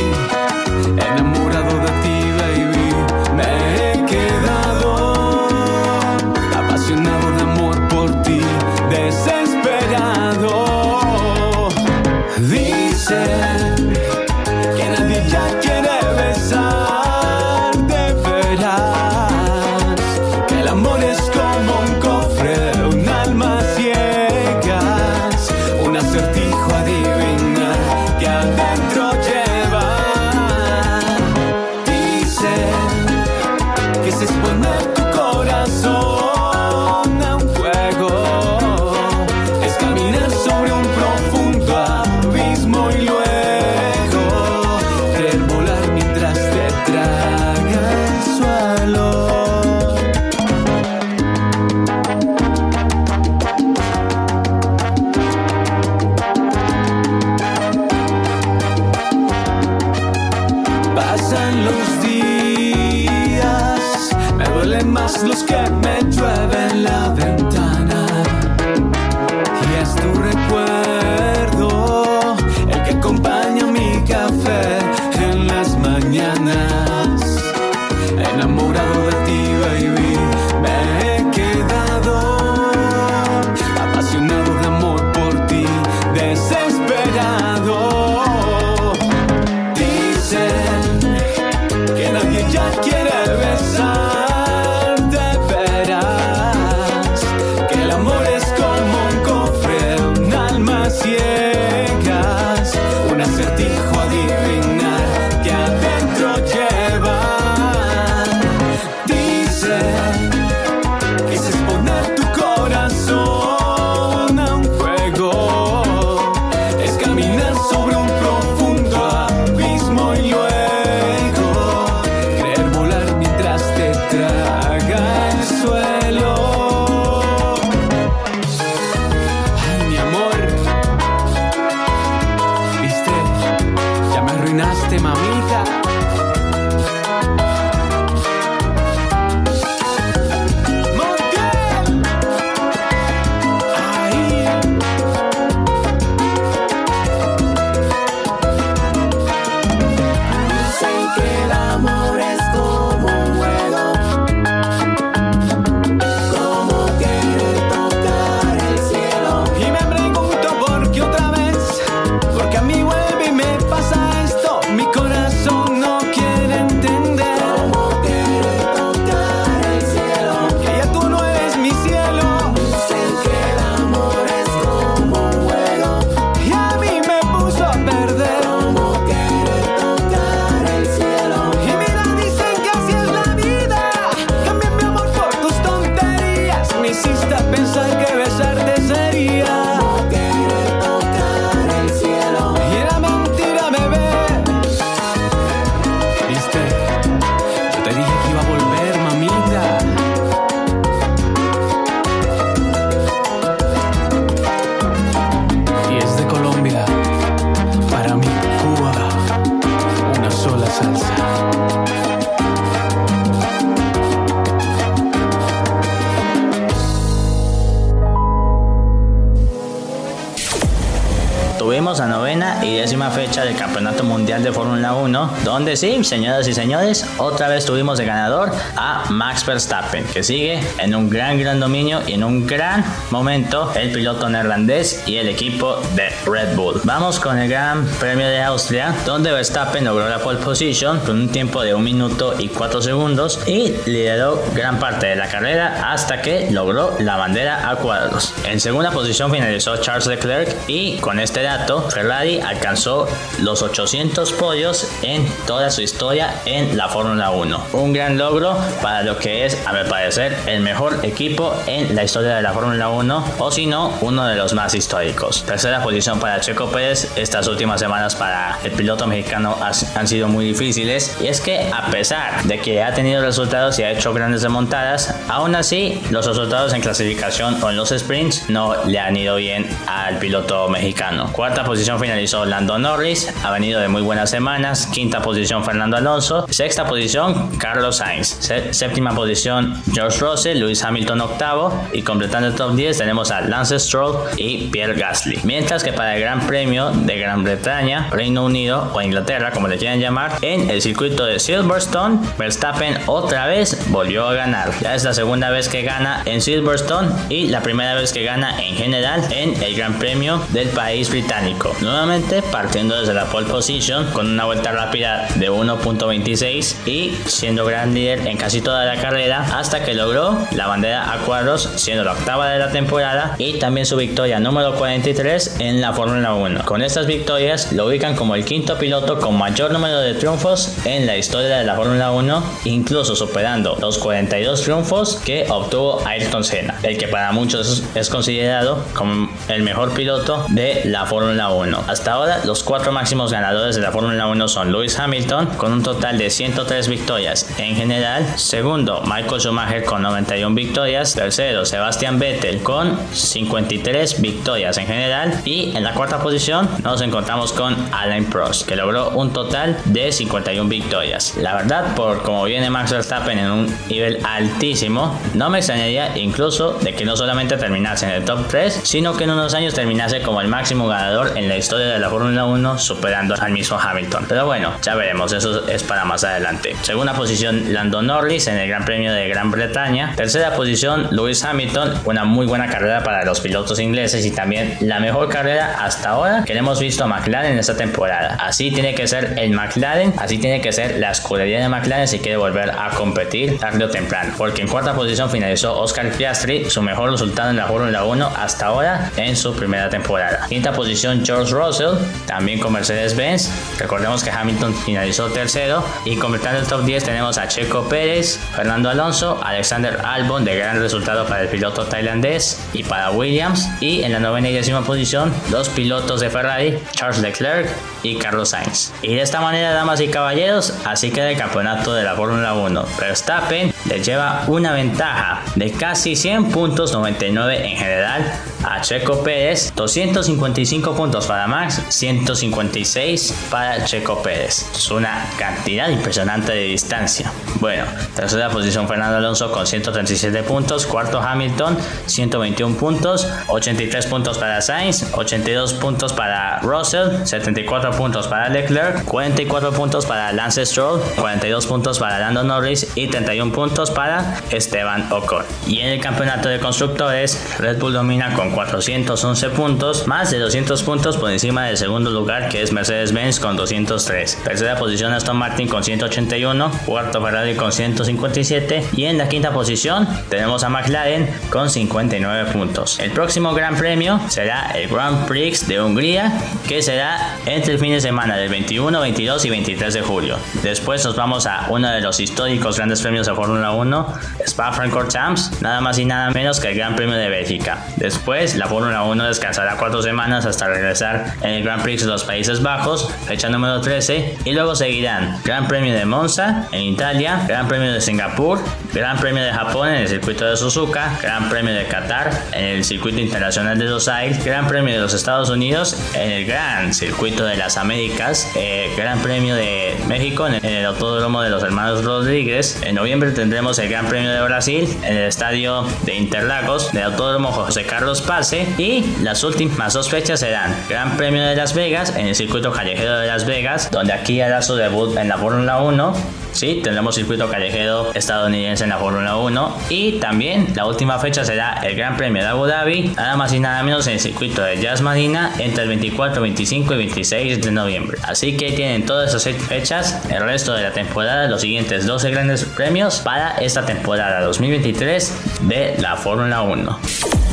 1, 225.76 225.86
donde 225.86 226.04
sí, 226.04 226.04
señoras 226.04 226.48
y 226.48 226.54
señores, 226.54 227.04
otra 227.18 227.48
vez 227.48 227.66
tuvimos 227.66 227.98
de 227.98 228.06
ganador 228.06 228.50
a 228.76 229.04
Max 229.10 229.44
Verstappen, 229.44 230.04
que 230.04 230.22
sigue 230.22 230.60
en 230.78 230.94
un 230.94 231.10
gran, 231.10 231.38
gran 231.38 231.60
dominio 231.60 232.00
y 232.06 232.14
en 232.14 232.24
un 232.24 232.46
gran 232.46 232.84
momento 233.10 233.72
el 233.74 233.92
piloto 233.92 234.28
neerlandés 234.28 234.95
y 235.06 235.16
el 235.16 235.28
equipo 235.28 235.80
de 235.94 236.08
Red 236.26 236.56
Bull. 236.56 236.80
Vamos 236.84 237.20
con 237.20 237.38
el 237.38 237.48
Gran 237.48 237.86
Premio 238.00 238.26
de 238.26 238.42
Austria, 238.42 238.94
donde 239.06 239.30
Verstappen 239.30 239.84
logró 239.84 240.08
la 240.08 240.18
pole 240.18 240.38
position 240.38 241.00
con 241.00 241.20
un 241.20 241.28
tiempo 241.28 241.62
de 241.62 241.74
1 241.74 241.82
minuto 241.82 242.34
y 242.38 242.48
4 242.48 242.82
segundos 242.82 243.40
y 243.46 243.74
lideró 243.86 244.42
gran 244.54 244.78
parte 244.78 245.06
de 245.06 245.16
la 245.16 245.28
carrera 245.28 245.92
hasta 245.92 246.20
que 246.20 246.50
logró 246.50 246.96
la 246.98 247.16
bandera 247.16 247.70
a 247.70 247.76
cuadros. 247.76 248.34
En 248.44 248.60
segunda 248.60 248.90
posición 248.90 249.30
finalizó 249.30 249.76
Charles 249.76 250.06
Leclerc 250.06 250.56
y 250.66 250.96
con 250.98 251.20
este 251.20 251.42
dato, 251.42 251.88
Ferrari 251.90 252.40
alcanzó 252.40 253.08
los 253.40 253.62
800 253.62 254.32
podios 254.32 254.90
en 255.02 255.26
toda 255.46 255.70
su 255.70 255.82
historia 255.82 256.42
en 256.44 256.76
la 256.76 256.88
Fórmula 256.88 257.30
1. 257.30 257.66
Un 257.72 257.92
gran 257.92 258.18
logro 258.18 258.58
para 258.82 259.02
lo 259.02 259.18
que 259.18 259.46
es, 259.46 259.56
a 259.66 259.72
mi 259.72 259.88
parecer, 259.88 260.36
el 260.46 260.60
mejor 260.60 260.98
equipo 261.04 261.54
en 261.66 261.94
la 261.94 262.02
historia 262.02 262.34
de 262.36 262.42
la 262.42 262.52
Fórmula 262.52 262.88
1 262.88 263.24
o 263.38 263.50
si 263.52 263.66
no, 263.66 263.96
uno 264.00 264.26
de 264.26 264.34
los 264.34 264.52
más 264.52 264.74
históricos. 264.74 264.95
Tercera 265.44 265.82
posición 265.82 266.18
para 266.18 266.40
Checo 266.40 266.70
Pérez. 266.70 267.12
Estas 267.16 267.46
últimas 267.48 267.80
semanas 267.80 268.14
para 268.14 268.58
el 268.64 268.72
piloto 268.72 269.06
mexicano 269.06 269.58
han 269.94 270.08
sido 270.08 270.28
muy 270.28 270.46
difíciles 270.46 271.16
y 271.20 271.26
es 271.26 271.40
que 271.40 271.70
a 271.72 271.86
pesar 271.90 272.44
de 272.44 272.58
que 272.60 272.82
ha 272.82 272.94
tenido 272.94 273.20
resultados 273.22 273.78
y 273.78 273.82
ha 273.82 273.90
hecho 273.90 274.14
grandes 274.14 274.42
remontadas, 274.42 275.14
aún 275.28 275.54
así 275.54 276.00
los 276.10 276.26
resultados 276.26 276.72
en 276.72 276.80
clasificación 276.80 277.62
o 277.62 277.70
en 277.70 277.76
los 277.76 277.90
sprints 277.90 278.48
no 278.48 278.84
le 278.86 278.98
han 278.98 279.16
ido 279.16 279.36
bien 279.36 279.68
al 279.86 280.18
piloto 280.18 280.68
mexicano. 280.68 281.30
Cuarta 281.32 281.64
posición 281.64 282.00
finalizó 282.00 282.44
Lando 282.44 282.78
Norris, 282.78 283.32
ha 283.44 283.50
venido 283.50 283.80
de 283.80 283.88
muy 283.88 284.02
buenas 284.02 284.30
semanas. 284.30 284.86
Quinta 284.86 285.20
posición 285.20 285.64
Fernando 285.64 285.96
Alonso. 285.96 286.46
Sexta 286.48 286.86
posición 286.86 287.56
Carlos 287.58 287.98
Sainz. 287.98 288.38
Séptima 288.70 289.14
posición 289.14 289.82
George 289.92 290.18
Russell, 290.20 290.58
Lewis 290.58 290.82
Hamilton 290.82 291.20
octavo 291.20 291.86
y 291.92 292.02
completando 292.02 292.48
el 292.48 292.54
top 292.54 292.74
10 292.74 292.98
tenemos 292.98 293.30
a 293.30 293.40
Lance 293.40 293.78
Stroll 293.78 294.16
y 294.36 294.68
Pierre 294.68 294.85
Gasly. 294.94 295.40
Mientras 295.44 295.82
que 295.82 295.92
para 295.92 296.14
el 296.14 296.20
Gran 296.20 296.46
Premio 296.46 296.90
de 296.90 297.18
Gran 297.18 297.44
Bretaña, 297.44 298.08
Reino 298.10 298.44
Unido 298.44 298.90
o 298.94 299.02
Inglaterra, 299.02 299.50
como 299.50 299.68
le 299.68 299.78
quieran 299.78 300.00
llamar, 300.00 300.32
en 300.42 300.70
el 300.70 300.82
circuito 300.82 301.24
de 301.24 301.38
Silverstone, 301.38 302.18
Verstappen 302.38 302.98
otra 303.06 303.46
vez 303.46 303.90
volvió 303.90 304.26
a 304.26 304.34
ganar. 304.34 304.70
Ya 304.80 304.94
es 304.94 305.04
la 305.04 305.14
segunda 305.14 305.50
vez 305.50 305.68
que 305.68 305.82
gana 305.82 306.22
en 306.24 306.40
Silverstone 306.40 307.08
y 307.28 307.48
la 307.48 307.62
primera 307.62 307.94
vez 307.94 308.12
que 308.12 308.24
gana 308.24 308.62
en 308.62 308.76
general 308.76 309.22
en 309.30 309.62
el 309.62 309.74
Gran 309.74 309.94
Premio 309.98 310.42
del 310.50 310.68
país 310.68 311.10
británico. 311.10 311.74
Nuevamente 311.80 312.42
partiendo 312.42 313.00
desde 313.00 313.14
la 313.14 313.26
pole 313.26 313.46
position 313.46 314.10
con 314.12 314.30
una 314.30 314.44
vuelta 314.44 314.72
rápida 314.72 315.28
de 315.36 315.50
1.26 315.50 316.86
y 316.86 317.16
siendo 317.26 317.64
gran 317.64 317.94
líder 317.94 318.26
en 318.26 318.36
casi 318.36 318.60
toda 318.60 318.84
la 318.84 319.00
carrera 319.00 319.46
hasta 319.54 319.82
que 319.84 319.94
logró 319.94 320.38
la 320.52 320.66
bandera 320.66 321.12
a 321.12 321.18
cuadros 321.18 321.70
siendo 321.76 322.04
la 322.04 322.12
octava 322.12 322.50
de 322.50 322.58
la 322.58 322.70
temporada 322.70 323.34
y 323.38 323.58
también 323.58 323.86
su 323.86 323.96
victoria 323.96 324.38
número 324.40 324.75
43 324.76 325.56
en 325.60 325.80
la 325.80 325.92
Fórmula 325.92 326.34
1. 326.34 326.64
Con 326.64 326.82
estas 326.82 327.06
victorias 327.06 327.72
lo 327.72 327.86
ubican 327.86 328.14
como 328.14 328.34
el 328.34 328.44
quinto 328.44 328.78
piloto 328.78 329.18
con 329.18 329.36
mayor 329.36 329.72
número 329.72 330.00
de 330.00 330.14
triunfos 330.14 330.76
en 330.84 331.06
la 331.06 331.16
historia 331.16 331.58
de 331.58 331.64
la 331.64 331.74
Fórmula 331.74 332.12
1, 332.12 332.42
incluso 332.64 333.16
superando 333.16 333.76
los 333.80 333.98
42 333.98 334.62
triunfos 334.62 335.16
que 335.24 335.46
obtuvo 335.48 336.06
Ayrton 336.06 336.44
Senna, 336.44 336.78
el 336.82 336.98
que 336.98 337.08
para 337.08 337.32
muchos 337.32 337.84
es 337.94 338.08
considerado 338.10 338.84
como 338.94 339.30
el 339.48 339.62
mejor 339.62 339.94
piloto 339.94 340.46
de 340.48 340.82
la 340.84 341.06
Fórmula 341.06 341.50
1. 341.50 341.84
Hasta 341.88 342.12
ahora 342.12 342.44
los 342.44 342.62
cuatro 342.62 342.92
máximos 342.92 343.32
ganadores 343.32 343.76
de 343.76 343.82
la 343.82 343.92
Fórmula 343.92 344.26
1 344.26 344.48
son 344.48 344.72
Lewis 344.72 344.98
Hamilton 344.98 345.46
con 345.56 345.72
un 345.72 345.82
total 345.82 346.18
de 346.18 346.30
103 346.30 346.88
victorias 346.88 347.48
en 347.58 347.76
general, 347.76 348.26
segundo 348.36 349.02
Michael 349.06 349.40
Schumacher 349.40 349.84
con 349.84 350.02
91 350.02 350.54
victorias, 350.54 351.14
tercero 351.14 351.64
Sebastian 351.64 352.18
Vettel 352.18 352.62
con 352.62 352.98
53 353.12 354.20
victorias 354.20 354.65
en 354.74 354.86
general 354.86 355.40
y 355.44 355.76
en 355.76 355.84
la 355.84 355.94
cuarta 355.94 356.18
posición 356.18 356.68
nos 356.82 357.00
encontramos 357.00 357.52
con 357.52 357.76
Alain 357.92 358.24
Prost 358.24 358.66
que 358.66 358.74
logró 358.74 359.10
un 359.10 359.32
total 359.32 359.78
de 359.84 360.10
51 360.10 360.68
victorias. 360.68 361.36
La 361.36 361.54
verdad, 361.54 361.94
por 361.94 362.22
como 362.22 362.44
viene 362.44 362.68
Max 362.68 362.90
Verstappen 362.90 363.38
en 363.38 363.50
un 363.50 363.78
nivel 363.88 364.18
altísimo, 364.24 365.18
no 365.34 365.48
me 365.50 365.58
extrañaría 365.58 366.16
incluso 366.18 366.72
de 366.80 366.94
que 366.94 367.04
no 367.04 367.16
solamente 367.16 367.56
terminase 367.56 368.06
en 368.06 368.12
el 368.12 368.24
top 368.24 368.46
3, 368.48 368.80
sino 368.82 369.16
que 369.16 369.24
en 369.24 369.30
unos 369.30 369.54
años 369.54 369.74
terminase 369.74 370.22
como 370.22 370.40
el 370.40 370.48
máximo 370.48 370.88
ganador 370.88 371.36
en 371.36 371.48
la 371.48 371.56
historia 371.56 371.86
de 371.86 371.98
la 371.98 372.10
Fórmula 372.10 372.44
1, 372.44 372.78
superando 372.78 373.34
al 373.38 373.52
mismo 373.52 373.78
Hamilton. 373.78 374.26
Pero 374.28 374.46
bueno, 374.46 374.72
ya 374.82 374.94
veremos, 374.94 375.32
eso 375.32 375.66
es 375.68 375.82
para 375.82 376.04
más 376.04 376.24
adelante. 376.24 376.74
Segunda 376.82 377.14
posición, 377.14 377.72
Lando 377.72 378.02
Norris 378.02 378.46
en 378.48 378.56
el 378.56 378.68
Gran 378.68 378.84
Premio 378.84 379.12
de 379.12 379.28
Gran 379.28 379.50
Bretaña. 379.50 380.14
Tercera 380.16 380.54
posición, 380.54 381.08
Lewis 381.10 381.44
Hamilton, 381.44 382.00
una 382.04 382.24
muy 382.24 382.46
buena 382.46 382.68
carrera 382.68 383.02
para 383.02 383.24
los 383.24 383.40
pilotos 383.40 383.78
ingleses 383.78 384.24
y 384.24 384.30
también 384.30 384.55
la 384.80 385.00
mejor 385.00 385.28
carrera 385.28 385.76
hasta 385.84 386.10
ahora 386.10 386.42
que 386.44 386.52
le 386.52 386.60
hemos 386.60 386.80
visto 386.80 387.04
a 387.04 387.06
McLaren 387.06 387.52
en 387.52 387.58
esta 387.58 387.76
temporada. 387.76 388.36
Así 388.40 388.70
tiene 388.70 388.94
que 388.94 389.06
ser 389.06 389.34
el 389.38 389.50
McLaren, 389.50 390.14
así 390.18 390.38
tiene 390.38 390.60
que 390.60 390.72
ser 390.72 390.98
la 390.98 391.10
escudería 391.10 391.60
de 391.60 391.68
McLaren 391.68 392.08
si 392.08 392.18
quiere 392.18 392.36
volver 392.36 392.70
a 392.70 392.90
competir 392.90 393.58
tarde 393.58 393.84
o 393.84 393.90
temprano. 393.90 394.34
Porque 394.36 394.62
en 394.62 394.68
cuarta 394.68 394.94
posición 394.94 395.30
finalizó 395.30 395.78
Oscar 395.78 396.10
Piastri, 396.10 396.70
su 396.70 396.82
mejor 396.82 397.10
resultado 397.10 397.50
en 397.50 397.56
la 397.56 397.66
Fórmula 397.66 398.04
1 398.04 398.32
hasta 398.36 398.66
ahora 398.66 399.10
en 399.16 399.36
su 399.36 399.54
primera 399.54 399.88
temporada. 399.88 400.46
Quinta 400.48 400.72
posición 400.72 401.24
George 401.24 401.52
Russell, 401.52 401.96
también 402.26 402.60
con 402.60 402.72
Mercedes-Benz. 402.72 403.78
Recordemos 403.78 404.22
que 404.22 404.30
Hamilton 404.30 404.74
finalizó 404.74 405.30
tercero 405.30 405.84
y 406.04 406.16
completando 406.16 406.60
el 406.60 406.66
top 406.66 406.84
10 406.84 407.04
tenemos 407.04 407.38
a 407.38 407.48
Checo 407.48 407.88
Pérez, 407.88 408.38
Fernando 408.54 408.90
Alonso, 408.90 409.40
Alexander 409.42 409.98
Albon 410.04 410.44
de 410.44 410.56
gran 410.56 410.80
resultado 410.80 411.26
para 411.26 411.42
el 411.42 411.48
piloto 411.48 411.86
tailandés 411.86 412.60
y 412.72 412.82
para 412.82 413.10
Williams. 413.10 413.68
Y 413.80 414.02
en 414.02 414.12
la 414.12 414.20
novena 414.20 414.35
décima 414.44 414.82
posición, 414.82 415.32
dos 415.50 415.68
pilotos 415.68 416.20
de 416.20 416.30
Ferrari, 416.30 416.78
Charles 416.92 417.20
Leclerc 417.20 417.68
y 418.02 418.16
Carlos 418.16 418.50
Sainz. 418.50 418.92
Y 419.02 419.14
de 419.14 419.22
esta 419.22 419.40
manera, 419.40 419.72
damas 419.72 420.00
y 420.00 420.08
caballeros, 420.08 420.74
así 420.84 421.10
queda 421.10 421.30
el 421.30 421.36
campeonato 421.36 421.94
de 421.94 422.04
la 422.04 422.14
Fórmula 422.14 422.54
1. 422.54 422.84
Verstappen 423.00 423.72
le 423.86 424.02
lleva 424.02 424.44
una 424.46 424.72
ventaja 424.72 425.42
de 425.54 425.70
casi 425.72 426.16
100 426.16 426.50
puntos, 426.50 426.92
99 426.92 427.66
en 427.66 427.76
general, 427.76 428.32
a 428.64 428.80
Checo 428.80 429.22
Pérez, 429.22 429.72
255 429.74 430.94
puntos 430.94 431.26
para 431.26 431.46
Max, 431.46 431.82
156 431.88 433.48
para 433.50 433.84
Checo 433.84 434.22
Pérez. 434.22 434.66
Es 434.74 434.90
una 434.90 435.26
cantidad 435.38 435.88
impresionante 435.88 436.52
de 436.52 436.62
distancia. 436.64 437.32
Bueno, 437.60 437.84
tercera 438.14 438.50
posición 438.50 438.88
Fernando 438.88 439.16
Alonso 439.16 439.50
con 439.50 439.66
137 439.66 440.42
puntos, 440.42 440.86
cuarto 440.86 441.20
Hamilton, 441.20 441.76
121 442.06 442.76
puntos, 442.76 443.28
83 443.48 444.06
puntos 444.06 444.38
para 444.38 444.60
Sainz, 444.60 445.06
82 445.12 445.74
puntos 445.74 446.12
para 446.12 446.58
Russell, 446.60 447.24
74 447.24 447.92
puntos 447.92 448.28
para 448.28 448.48
Leclerc, 448.48 449.04
44 449.04 449.72
puntos 449.72 450.06
para 450.06 450.32
Lance 450.32 450.66
Stroll, 450.66 451.00
42 451.16 451.66
puntos 451.66 451.98
para 451.98 452.18
Lando 452.18 452.42
Norris 452.42 452.88
y 452.94 453.08
31 453.08 453.52
puntos 453.52 453.90
para 453.90 454.40
Esteban 454.50 455.10
Ocon. 455.12 455.44
Y 455.66 455.80
en 455.80 455.88
el 455.88 456.00
campeonato 456.00 456.48
de 456.48 456.58
constructores, 456.58 457.58
Red 457.58 457.78
Bull 457.78 457.92
domina 457.92 458.32
con 458.34 458.45
411 458.52 459.50
puntos, 459.50 460.06
más 460.06 460.30
de 460.30 460.38
200 460.38 460.82
puntos 460.82 461.16
por 461.16 461.30
encima 461.30 461.66
del 461.66 461.76
segundo 461.76 462.10
lugar 462.10 462.48
que 462.48 462.62
es 462.62 462.72
Mercedes-Benz 462.72 463.40
con 463.40 463.56
203. 463.56 464.42
Tercera 464.44 464.76
posición 464.76 465.12
Aston 465.12 465.36
Martin 465.36 465.68
con 465.68 465.82
181, 465.82 466.70
cuarto 466.84 467.22
Ferrari 467.22 467.54
con 467.54 467.72
157 467.72 468.84
y 468.96 469.04
en 469.04 469.18
la 469.18 469.28
quinta 469.28 469.52
posición 469.52 470.06
tenemos 470.28 470.64
a 470.64 470.68
McLaren 470.68 471.28
con 471.50 471.70
59 471.70 472.52
puntos. 472.52 472.98
El 472.98 473.10
próximo 473.10 473.54
Gran 473.54 473.76
Premio 473.76 474.20
será 474.28 474.70
el 474.74 474.88
Grand 474.88 475.26
Prix 475.26 475.66
de 475.68 475.80
Hungría 475.80 476.32
que 476.68 476.82
será 476.82 477.36
entre 477.46 477.74
el 477.74 477.78
fin 477.78 477.92
de 477.92 478.00
semana 478.00 478.36
del 478.36 478.48
21, 478.48 479.00
22 479.00 479.44
y 479.44 479.50
23 479.50 479.94
de 479.94 480.02
julio. 480.02 480.38
Después 480.62 481.04
nos 481.04 481.16
vamos 481.16 481.46
a 481.46 481.66
uno 481.70 481.90
de 481.90 482.00
los 482.00 482.20
históricos 482.20 482.76
grandes 482.76 483.00
premios 483.02 483.26
de 483.26 483.34
Fórmula 483.34 483.72
1, 483.72 484.14
Spa-Francorchamps, 484.46 485.62
nada 485.62 485.80
más 485.80 485.98
y 485.98 486.04
nada 486.04 486.30
menos 486.30 486.60
que 486.60 486.68
el 486.68 486.76
Gran 486.76 486.96
Premio 486.96 487.16
de 487.16 487.28
Bélgica. 487.28 487.86
Después 487.96 488.35
la 488.36 488.66
Fórmula 488.66 489.02
1 489.02 489.28
descansará 489.28 489.76
cuatro 489.78 490.02
semanas 490.02 490.44
hasta 490.44 490.66
regresar 490.68 491.32
en 491.40 491.52
el 491.52 491.64
Grand 491.64 491.82
Prix 491.82 492.02
de 492.02 492.08
los 492.08 492.24
Países 492.24 492.62
Bajos, 492.62 493.10
fecha 493.26 493.48
número 493.48 493.80
13, 493.80 494.36
y 494.44 494.52
luego 494.52 494.76
seguirán 494.76 495.40
Gran 495.42 495.66
Premio 495.68 495.94
de 495.94 496.04
Monza 496.04 496.68
en 496.70 496.82
Italia, 496.82 497.44
Gran 497.48 497.66
Premio 497.66 497.90
de 497.90 498.00
Singapur, 498.02 498.60
Gran 498.92 499.18
Premio 499.18 499.42
de 499.42 499.52
Japón 499.52 499.88
en 499.88 500.02
el 500.02 500.08
circuito 500.08 500.44
de 500.44 500.56
Suzuka, 500.58 501.18
Gran 501.22 501.48
Premio 501.48 501.72
de 501.72 501.86
Qatar 501.86 502.30
en 502.52 502.64
el 502.64 502.84
circuito 502.84 503.20
internacional 503.20 503.78
de 503.78 503.86
Losail, 503.86 504.36
Gran 504.44 504.66
Premio 504.66 504.94
de 504.94 505.00
los 505.00 505.14
Estados 505.14 505.48
Unidos 505.48 505.98
en 506.14 506.30
el 506.30 506.44
Gran 506.44 506.92
Circuito 506.92 507.42
de 507.46 507.56
las 507.56 507.78
Américas, 507.78 508.52
eh, 508.54 508.92
Gran 508.98 509.20
Premio 509.20 509.54
de 509.54 509.96
México 510.08 510.46
en 510.46 510.62
el 510.62 510.84
Autódromo 510.84 511.40
de 511.40 511.48
los 511.48 511.62
Hermanos 511.62 512.04
Rodríguez. 512.04 512.82
En 512.82 512.96
noviembre 512.96 513.30
tendremos 513.30 513.78
el 513.78 513.88
Gran 513.88 514.06
Premio 514.06 514.30
de 514.30 514.42
Brasil 514.42 514.94
en 515.02 515.16
el 515.16 515.24
Estadio 515.24 515.86
de 516.02 516.16
Interlagos 516.16 516.92
del 516.92 517.04
Autódromo 517.04 517.50
José 517.50 517.84
Carlos 517.84 518.25
Pase 518.26 518.66
y 518.78 519.04
las 519.22 519.44
últimas 519.44 519.94
dos 519.94 520.10
fechas 520.10 520.40
serán 520.40 520.74
Gran 520.88 521.16
Premio 521.16 521.42
de 521.42 521.56
Las 521.56 521.74
Vegas 521.74 522.14
en 522.16 522.26
el 522.26 522.34
circuito 522.34 522.72
callejero 522.72 523.18
de 523.18 523.26
Las 523.26 523.46
Vegas, 523.46 523.90
donde 523.90 524.12
aquí 524.12 524.40
hará 524.40 524.62
su 524.62 524.74
debut 524.74 525.16
en 525.16 525.28
la 525.28 525.38
Fórmula 525.38 525.80
1 525.80 526.14
Sí, 526.56 526.80
tendremos 526.82 527.14
circuito 527.14 527.50
callejero 527.50 528.14
estadounidense 528.14 528.84
en 528.84 528.88
la 528.88 528.96
Fórmula 528.96 529.36
1 529.36 529.76
y 529.90 530.12
también 530.12 530.68
la 530.74 530.86
última 530.86 531.18
fecha 531.18 531.44
será 531.44 531.82
el 531.82 531.94
Gran 531.94 532.16
Premio 532.16 532.42
de 532.42 532.48
Abu 532.48 532.64
Dhabi, 532.64 533.12
nada 533.14 533.36
más 533.36 533.52
y 533.52 533.60
nada 533.60 533.82
menos 533.82 534.06
en 534.06 534.14
el 534.14 534.20
circuito 534.20 534.62
de 534.62 534.80
Jazz 534.80 535.02
Marina 535.02 535.52
entre 535.58 535.82
el 535.82 535.90
24, 535.90 536.40
25 536.40 536.94
y 536.94 536.96
26 536.96 537.60
de 537.60 537.70
noviembre. 537.70 538.16
Así 538.22 538.56
que 538.56 538.72
tienen 538.72 539.04
todas 539.04 539.34
esas 539.34 539.54
fechas, 539.66 540.22
el 540.30 540.42
resto 540.42 540.72
de 540.72 540.84
la 540.84 540.92
temporada, 540.92 541.46
los 541.46 541.60
siguientes 541.60 542.06
12 542.06 542.30
grandes 542.30 542.64
premios 542.64 543.18
para 543.18 543.58
esta 543.58 543.84
temporada 543.84 544.40
2023 544.40 545.34
de 545.68 545.96
la 545.98 546.16
Fórmula 546.16 546.62
1. 546.62 547.45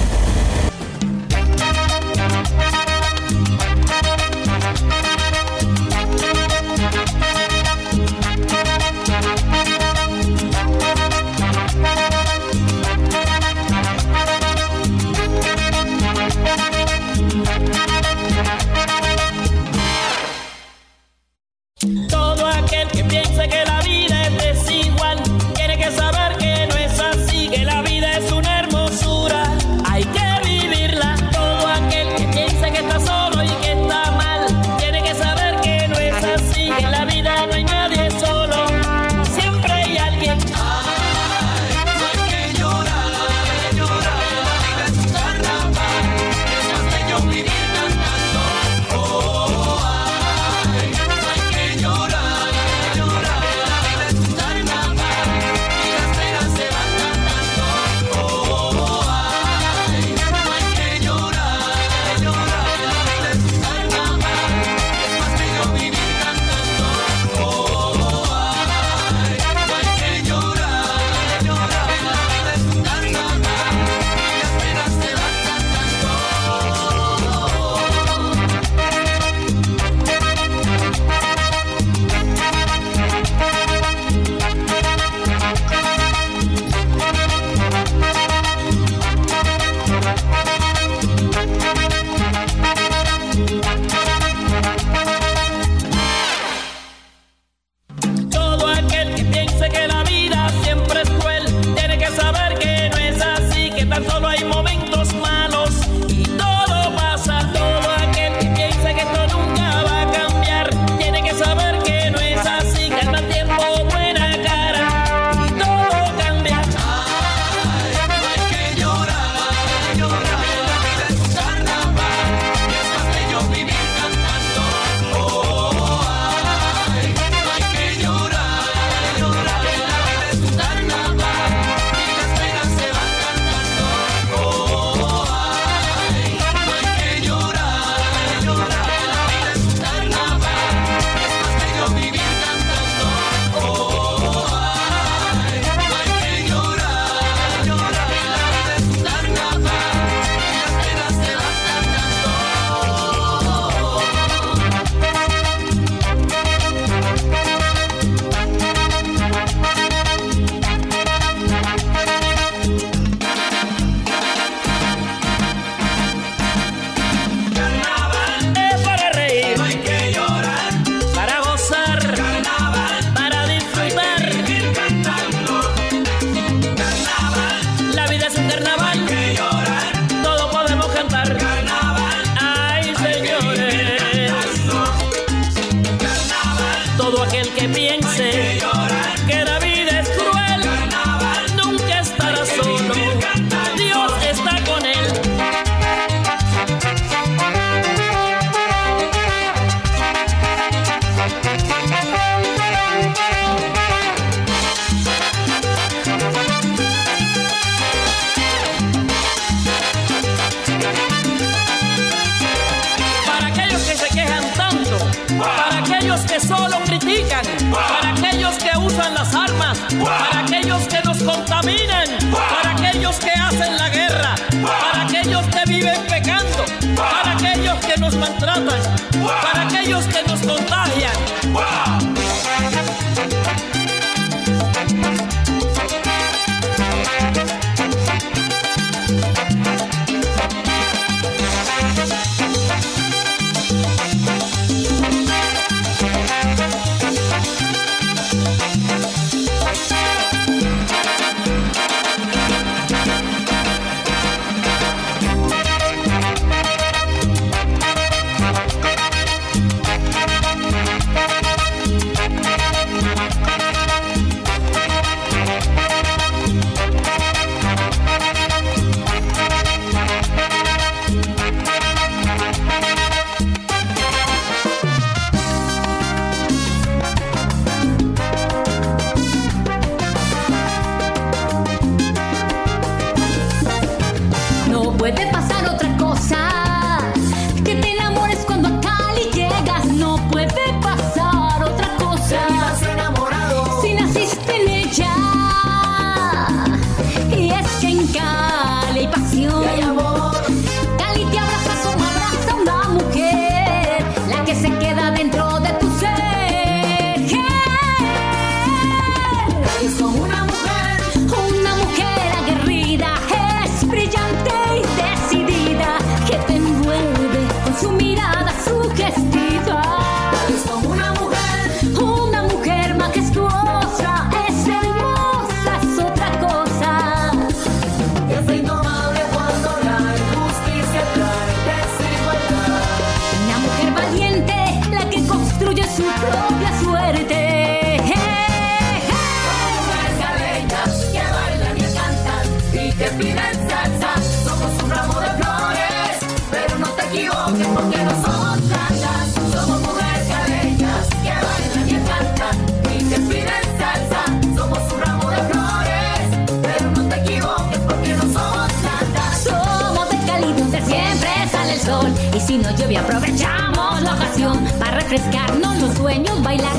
Refrescarnos 365.13 365.79
los 365.79 365.93
sueños, 365.95 366.41
bailar 366.41 366.72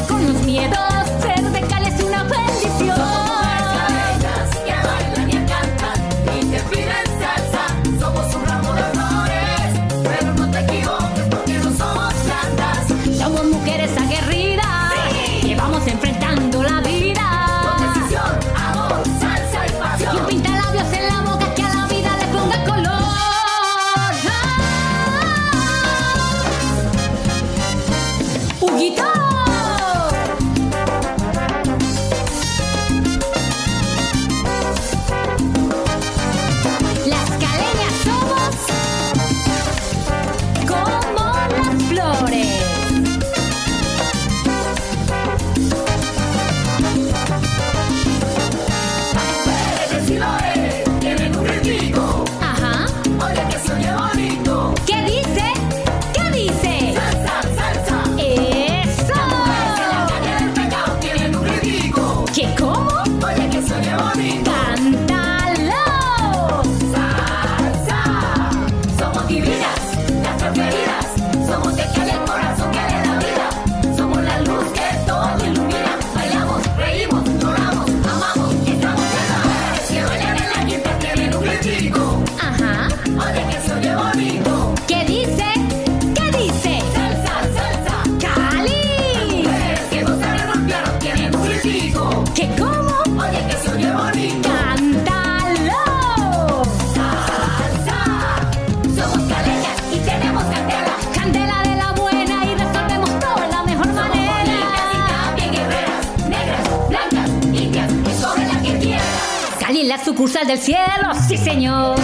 sucursal 110.03 110.47
del 110.47 110.59
cielo, 110.59 111.13
sí 111.29 111.37
señor. 111.37 111.97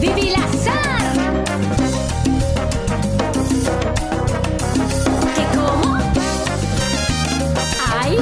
Viví 0.00 0.28
el 0.28 0.34
¿Qué 5.34 5.44
como? 5.56 5.96
¿Ay? 7.98 8.16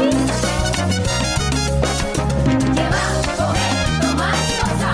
¿Qué 2.74 2.84
va? 2.88 3.04
¿Coger? 3.36 3.76
Y 4.48 4.54
osa? 4.62 4.92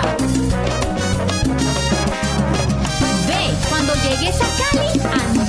Ve, 3.27 3.41
cuando 3.69 3.93
llegues 3.95 4.37
a 4.41 4.47
Cali. 4.57 5.48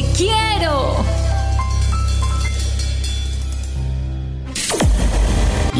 Te 0.00 0.06
quiero. 0.12 0.99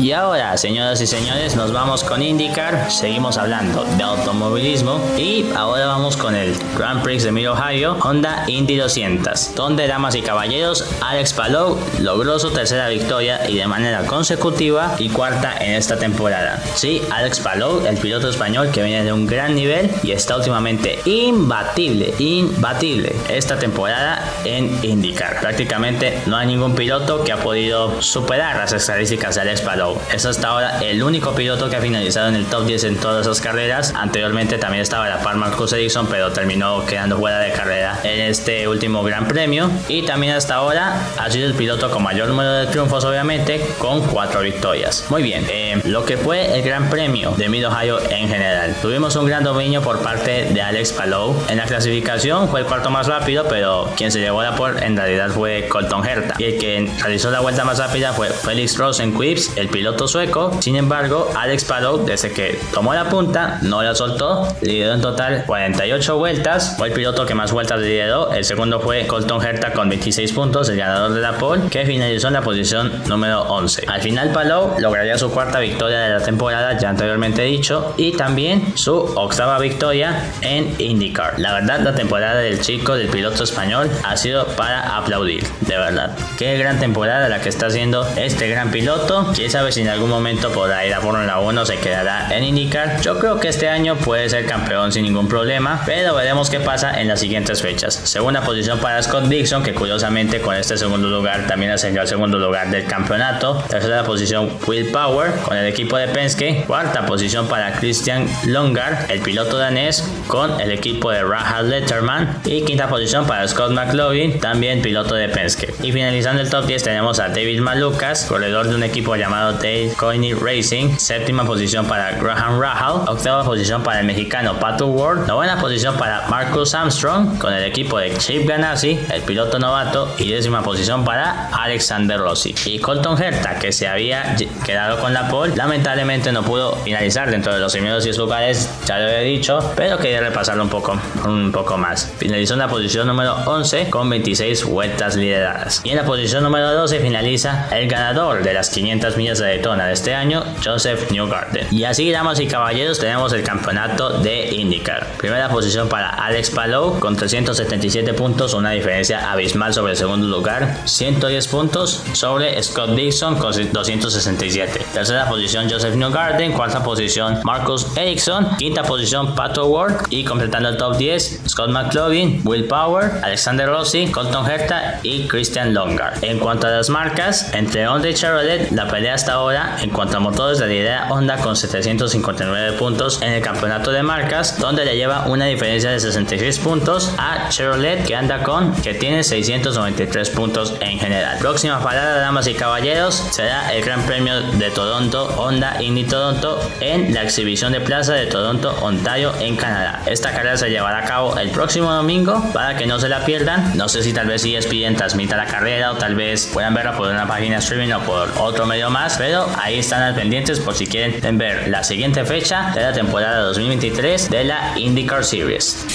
Y 0.00 0.12
ahora, 0.12 0.56
señoras 0.56 0.98
y 1.02 1.06
señores, 1.06 1.56
nos 1.56 1.72
vamos 1.72 2.04
con 2.04 2.22
IndyCar. 2.22 2.90
Seguimos 2.90 3.36
hablando 3.36 3.84
de 3.84 4.02
automovilismo. 4.02 4.98
Y 5.18 5.44
ahora 5.54 5.86
vamos 5.88 6.16
con 6.16 6.34
el 6.34 6.56
Grand 6.78 7.02
Prix 7.02 7.24
de 7.24 7.32
Mid 7.32 7.50
Ohio, 7.50 7.98
Honda 8.00 8.44
Indy 8.46 8.76
200, 8.76 9.54
donde, 9.54 9.86
damas 9.86 10.14
y 10.14 10.22
caballeros, 10.22 10.86
Alex 11.02 11.34
Palou 11.34 11.78
logró 12.00 12.38
su 12.38 12.50
tercera 12.50 12.88
victoria 12.88 13.46
y 13.46 13.58
de 13.58 13.66
manera 13.66 14.06
consecutiva 14.06 14.94
y 14.98 15.10
cuarta 15.10 15.54
en 15.60 15.72
esta 15.72 15.98
temporada. 15.98 16.62
Sí, 16.76 17.02
Alex 17.10 17.40
Palou, 17.40 17.84
el 17.86 17.98
piloto 17.98 18.30
español 18.30 18.70
que 18.70 18.82
viene 18.82 19.04
de 19.04 19.12
un 19.12 19.26
gran 19.26 19.54
nivel 19.54 19.90
y 20.02 20.12
está 20.12 20.36
últimamente 20.36 20.98
imbatible, 21.04 22.14
imbatible 22.18 23.14
esta 23.28 23.58
temporada 23.58 24.24
en 24.44 24.82
IndyCar. 24.82 25.40
Prácticamente 25.40 26.22
no 26.24 26.38
hay 26.38 26.46
ningún 26.46 26.74
piloto 26.74 27.22
que 27.22 27.32
ha 27.32 27.36
podido 27.36 28.00
superar 28.00 28.56
las 28.56 28.72
estadísticas 28.72 29.34
de 29.34 29.42
Alex 29.42 29.60
Palou. 29.60 29.89
Es 30.12 30.26
hasta 30.26 30.48
ahora 30.48 30.78
el 30.80 31.02
único 31.02 31.34
piloto 31.34 31.70
que 31.70 31.76
ha 31.76 31.80
finalizado 31.80 32.28
en 32.28 32.34
el 32.34 32.46
top 32.46 32.66
10 32.66 32.84
en 32.84 32.96
todas 32.96 33.26
esas 33.26 33.40
carreras. 33.40 33.92
Anteriormente 33.96 34.58
también 34.58 34.82
estaba 34.82 35.08
la 35.08 35.20
par 35.20 35.36
Marcus 35.36 35.72
Ericsson, 35.72 36.06
pero 36.06 36.32
terminó 36.32 36.84
quedando 36.84 37.18
fuera 37.18 37.38
de 37.38 37.52
carrera 37.52 37.98
en 38.02 38.20
este 38.20 38.68
último 38.68 39.02
Gran 39.02 39.26
Premio. 39.26 39.70
Y 39.88 40.02
también 40.02 40.34
hasta 40.34 40.54
ahora 40.54 41.00
ha 41.18 41.30
sido 41.30 41.46
el 41.46 41.54
piloto 41.54 41.90
con 41.90 42.02
mayor 42.02 42.28
número 42.28 42.52
de 42.52 42.66
triunfos, 42.66 43.04
obviamente, 43.04 43.60
con 43.78 44.02
cuatro 44.06 44.40
victorias. 44.40 45.06
Muy 45.08 45.22
bien, 45.22 45.46
eh, 45.48 45.80
lo 45.84 46.04
que 46.04 46.16
fue 46.16 46.56
el 46.56 46.62
Gran 46.62 46.90
Premio 46.90 47.32
de 47.32 47.48
Mid 47.48 47.66
Ohio 47.66 47.98
en 48.10 48.28
general. 48.28 48.76
Tuvimos 48.80 49.16
un 49.16 49.26
gran 49.26 49.44
dominio 49.44 49.82
por 49.82 50.00
parte 50.00 50.46
de 50.50 50.62
Alex 50.62 50.92
Palou. 50.92 51.36
En 51.48 51.58
la 51.58 51.64
clasificación 51.64 52.48
fue 52.48 52.60
el 52.60 52.66
cuarto 52.66 52.90
más 52.90 53.06
rápido, 53.06 53.46
pero 53.48 53.90
quien 53.96 54.10
se 54.10 54.20
llevó 54.20 54.42
la 54.42 54.54
por 54.54 54.82
en 54.82 54.96
realidad 54.96 55.30
fue 55.30 55.68
Colton 55.68 56.06
Herta. 56.06 56.34
Y 56.38 56.44
el 56.44 56.58
que 56.58 56.90
realizó 57.00 57.30
la 57.30 57.40
vuelta 57.40 57.64
más 57.64 57.78
rápida 57.78 58.12
fue 58.12 58.28
Felix 58.28 58.76
Rosenquist, 58.76 59.56
el 59.58 59.68
piloto 59.68 59.79
sueco. 60.06 60.50
Sin 60.60 60.76
embargo, 60.76 61.30
Alex 61.36 61.64
Palou, 61.64 62.04
desde 62.04 62.32
que 62.32 62.58
tomó 62.72 62.94
la 62.94 63.08
punta, 63.08 63.58
no 63.62 63.82
la 63.82 63.94
soltó. 63.94 64.46
Lideró 64.60 64.94
en 64.94 65.00
total 65.00 65.44
48 65.46 66.16
vueltas. 66.16 66.74
Fue 66.76 66.88
el 66.88 66.94
piloto 66.94 67.26
que 67.26 67.34
más 67.34 67.52
vueltas 67.52 67.80
lideró. 67.80 68.32
El 68.32 68.44
segundo 68.44 68.80
fue 68.80 69.06
Colton 69.06 69.44
Herta 69.44 69.72
con 69.72 69.88
26 69.88 70.32
puntos, 70.32 70.68
el 70.68 70.76
ganador 70.76 71.12
de 71.12 71.20
la 71.20 71.32
pole, 71.38 71.68
que 71.70 71.84
finalizó 71.84 72.28
en 72.28 72.34
la 72.34 72.42
posición 72.42 73.02
número 73.06 73.42
11. 73.42 73.84
Al 73.86 74.00
final, 74.00 74.30
Palou 74.32 74.74
lograría 74.78 75.16
su 75.18 75.30
cuarta 75.30 75.60
victoria 75.60 76.00
de 76.00 76.10
la 76.10 76.22
temporada, 76.22 76.76
ya 76.78 76.90
anteriormente 76.90 77.42
dicho, 77.42 77.94
y 77.96 78.12
también 78.12 78.76
su 78.76 78.94
octava 78.94 79.58
victoria 79.58 80.32
en 80.42 80.74
IndyCar. 80.78 81.38
La 81.38 81.52
verdad, 81.52 81.80
la 81.80 81.94
temporada 81.94 82.40
del 82.40 82.60
chico, 82.60 82.94
del 82.94 83.08
piloto 83.08 83.44
español, 83.44 83.90
ha 84.04 84.16
sido 84.16 84.46
para 84.56 84.96
aplaudir, 84.96 85.44
de 85.60 85.76
verdad. 85.76 86.16
Qué 86.38 86.56
gran 86.58 86.78
temporada 86.78 87.28
la 87.28 87.40
que 87.40 87.48
está 87.48 87.66
haciendo 87.66 88.06
este 88.16 88.48
gran 88.48 88.70
piloto. 88.70 89.30
Quién 89.34 89.50
sabe 89.50 89.69
si 89.72 89.82
en 89.82 89.88
algún 89.88 90.10
momento 90.10 90.50
podrá 90.52 90.84
ir 90.86 90.94
a 90.94 91.00
Fórmula 91.00 91.38
1, 91.38 91.66
se 91.66 91.76
quedará 91.78 92.28
en 92.34 92.44
IndyCar. 92.44 93.00
Yo 93.02 93.18
creo 93.18 93.38
que 93.38 93.48
este 93.48 93.68
año 93.68 93.96
puede 93.96 94.28
ser 94.28 94.46
campeón 94.46 94.92
sin 94.92 95.04
ningún 95.04 95.28
problema, 95.28 95.82
pero 95.86 96.14
veremos 96.14 96.50
qué 96.50 96.60
pasa 96.60 97.00
en 97.00 97.08
las 97.08 97.20
siguientes 97.20 97.62
fechas. 97.62 97.94
Segunda 97.94 98.42
posición 98.42 98.78
para 98.80 99.02
Scott 99.02 99.24
Dixon, 99.24 99.62
que 99.62 99.74
curiosamente 99.74 100.40
con 100.40 100.56
este 100.56 100.76
segundo 100.76 101.08
lugar 101.08 101.46
también 101.46 101.72
ascendió 101.72 102.00
al 102.00 102.08
segundo 102.08 102.38
lugar 102.38 102.70
del 102.70 102.84
campeonato. 102.86 103.62
Tercera 103.68 104.04
posición 104.04 104.50
Will 104.66 104.90
Power 104.90 105.32
con 105.42 105.56
el 105.56 105.66
equipo 105.66 105.96
de 105.96 106.08
Penske. 106.08 106.64
Cuarta 106.66 107.06
posición 107.06 107.48
para 107.48 107.72
Christian 107.72 108.26
Longar, 108.46 109.06
el 109.08 109.20
piloto 109.20 109.58
danés, 109.58 110.04
con 110.26 110.60
el 110.60 110.70
equipo 110.72 111.10
de 111.10 111.22
Rahal 111.22 111.70
Letterman. 111.70 112.40
Y 112.44 112.62
quinta 112.62 112.88
posición 112.88 113.26
para 113.26 113.46
Scott 113.46 113.72
McLaughlin, 113.72 114.40
también 114.40 114.82
piloto 114.82 115.14
de 115.14 115.28
Penske. 115.28 115.74
Y 115.82 115.92
finalizando 115.92 116.42
el 116.42 116.50
top 116.50 116.66
10 116.66 116.82
tenemos 116.82 117.20
a 117.20 117.28
David 117.28 117.60
Malucas, 117.60 118.24
corredor 118.24 118.68
de 118.68 118.74
un 118.74 118.82
equipo 118.82 119.16
llamado 119.16 119.58
Coyne 119.96 120.34
Racing. 120.34 120.96
Séptima 120.98 121.44
posición 121.44 121.86
para 121.86 122.12
Graham 122.12 122.58
Rahal. 122.60 123.02
Octava 123.08 123.44
posición 123.44 123.82
para 123.82 124.00
el 124.00 124.06
mexicano 124.06 124.58
Pato 124.58 124.86
Ward. 124.86 125.26
Novena 125.26 125.60
posición 125.60 125.96
para 125.96 126.26
Marcus 126.28 126.74
Armstrong 126.74 127.38
con 127.38 127.52
el 127.52 127.64
equipo 127.64 127.98
de 127.98 128.16
Chip 128.16 128.48
Ganassi, 128.48 128.98
el 129.12 129.22
piloto 129.22 129.58
novato. 129.58 130.14
Y 130.18 130.30
décima 130.30 130.62
posición 130.62 131.04
para 131.04 131.48
Alexander 131.48 132.18
Rossi. 132.18 132.54
Y 132.64 132.78
Colton 132.78 133.22
Herta, 133.22 133.58
que 133.58 133.72
se 133.72 133.86
había 133.86 134.34
quedado 134.64 134.98
con 135.00 135.12
la 135.12 135.28
pole, 135.28 135.54
lamentablemente 135.54 136.32
no 136.32 136.42
pudo 136.42 136.76
finalizar 136.76 137.30
dentro 137.30 137.52
de 137.52 137.60
los 137.60 137.72
primeros 137.72 138.04
10 138.04 138.16
lugares, 138.16 138.70
ya 138.90 138.98
lo 138.98 139.04
había 139.04 139.20
dicho, 139.20 139.60
pero 139.76 139.98
quería 139.98 140.18
repasarlo 140.18 140.64
un 140.64 140.68
poco, 140.68 141.00
un 141.24 141.52
poco 141.52 141.76
más. 141.76 142.12
Finalizó 142.18 142.54
en 142.54 142.58
la 142.58 142.66
posición 142.66 143.06
número 143.06 143.36
11 143.46 143.88
con 143.88 144.10
26 144.10 144.64
vueltas 144.64 145.14
lideradas. 145.14 145.80
Y 145.84 145.90
en 145.90 145.96
la 145.96 146.04
posición 146.04 146.42
número 146.42 146.72
12 146.72 146.98
finaliza 146.98 147.68
el 147.70 147.86
ganador 147.86 148.42
de 148.42 148.52
las 148.52 148.68
500 148.70 149.16
millas 149.16 149.38
de 149.38 149.46
Daytona 149.46 149.86
de 149.86 149.92
este 149.92 150.12
año, 150.12 150.42
Joseph 150.64 151.08
Newgarden. 151.12 151.68
Y 151.70 151.84
así, 151.84 152.10
damas 152.10 152.40
y 152.40 152.48
caballeros, 152.48 152.98
tenemos 152.98 153.32
el 153.32 153.44
campeonato 153.44 154.18
de 154.18 154.48
IndyCar. 154.56 155.06
Primera 155.18 155.48
posición 155.48 155.88
para 155.88 156.08
Alex 156.08 156.50
Palou 156.50 156.98
con 156.98 157.14
377 157.14 158.12
puntos, 158.14 158.54
una 158.54 158.72
diferencia 158.72 159.30
abismal 159.30 159.72
sobre 159.72 159.92
el 159.92 159.98
segundo 159.98 160.26
lugar. 160.26 160.78
110 160.86 161.46
puntos 161.46 162.02
sobre 162.14 162.60
Scott 162.60 162.96
Dixon 162.96 163.36
con 163.38 163.52
267. 163.72 164.84
Tercera 164.92 165.28
posición 165.28 165.70
Joseph 165.70 165.94
Newgarden, 165.94 166.52
cuarta 166.52 166.82
posición 166.82 167.38
Marcus 167.44 167.86
Ericsson, 167.96 168.56
quinta 168.56 168.79
posición 168.82 169.34
Pato 169.34 169.66
Ward 169.66 170.06
y 170.10 170.24
completando 170.24 170.68
el 170.68 170.76
top 170.76 170.96
10 170.96 171.42
Scott 171.48 171.70
McLaughlin, 171.70 172.40
Will 172.44 172.64
Power, 172.64 173.10
Alexander 173.22 173.68
Rossi, 173.68 174.06
Colton 174.08 174.50
Herta 174.50 175.00
y 175.02 175.26
Christian 175.28 175.74
Longar. 175.74 176.14
En 176.22 176.38
cuanto 176.38 176.66
a 176.66 176.70
las 176.70 176.88
marcas, 176.88 177.52
entre 177.54 177.86
Honda 177.88 178.08
y 178.08 178.14
Chevrolet, 178.14 178.70
la 178.72 178.88
pelea 178.88 179.14
hasta 179.14 179.34
ahora 179.34 179.76
en 179.80 179.90
cuanto 179.90 180.16
a 180.16 180.20
motores 180.20 180.60
la 180.60 180.66
lidera 180.66 181.08
Honda 181.10 181.38
con 181.38 181.56
759 181.56 182.78
puntos 182.78 183.20
en 183.22 183.32
el 183.32 183.42
campeonato 183.42 183.90
de 183.92 184.02
marcas, 184.02 184.58
donde 184.58 184.84
le 184.84 184.96
lleva 184.96 185.26
una 185.26 185.46
diferencia 185.46 185.90
de 185.90 186.00
66 186.00 186.58
puntos 186.58 187.14
a 187.18 187.48
Chevrolet 187.48 188.04
que 188.04 188.14
anda 188.14 188.42
con 188.42 188.72
que 188.74 188.94
tiene 188.94 189.24
693 189.24 190.30
puntos 190.30 190.74
en 190.80 190.98
general. 190.98 191.38
Próxima 191.38 191.82
parada, 191.82 192.18
damas 192.20 192.46
y 192.46 192.54
caballeros, 192.54 193.14
será 193.30 193.72
el 193.72 193.84
Gran 193.84 194.02
Premio 194.02 194.40
de 194.40 194.70
Toronto 194.70 195.24
Honda 195.36 195.80
Indy 195.80 196.04
Toronto 196.04 196.60
en 196.80 197.14
la 197.14 197.22
exhibición 197.22 197.72
de 197.72 197.80
plaza 197.80 198.14
de 198.14 198.26
Toronto, 198.26 198.69
Ontario, 198.82 199.32
en 199.40 199.56
Canadá. 199.56 200.02
Esta 200.06 200.32
carrera 200.32 200.56
se 200.56 200.70
llevará 200.70 200.98
a 200.98 201.04
cabo 201.04 201.36
el 201.38 201.50
próximo 201.50 201.92
domingo 201.92 202.42
para 202.52 202.76
que 202.76 202.86
no 202.86 202.98
se 202.98 203.08
la 203.08 203.24
pierdan. 203.24 203.76
No 203.76 203.88
sé 203.88 204.02
si 204.02 204.12
tal 204.12 204.26
vez 204.26 204.44
ESPN 204.44 204.96
transmita 204.96 205.36
la 205.36 205.46
carrera 205.46 205.92
o 205.92 205.96
tal 205.96 206.14
vez 206.14 206.46
puedan 206.52 206.74
verla 206.74 206.96
por 206.96 207.08
una 207.08 207.26
página 207.26 207.58
streaming 207.58 207.92
o 207.92 208.00
por 208.00 208.32
otro 208.38 208.66
medio 208.66 208.90
más, 208.90 209.16
pero 209.18 209.46
ahí 209.60 209.78
están 209.78 210.02
al 210.02 210.14
pendientes 210.14 210.60
por 210.60 210.74
si 210.74 210.86
quieren 210.86 211.38
ver 211.38 211.68
la 211.68 211.84
siguiente 211.84 212.24
fecha 212.24 212.72
de 212.74 212.82
la 212.82 212.92
temporada 212.92 213.40
2023 213.40 214.30
de 214.30 214.44
la 214.44 214.72
IndyCar 214.76 215.24
Series. 215.24 215.86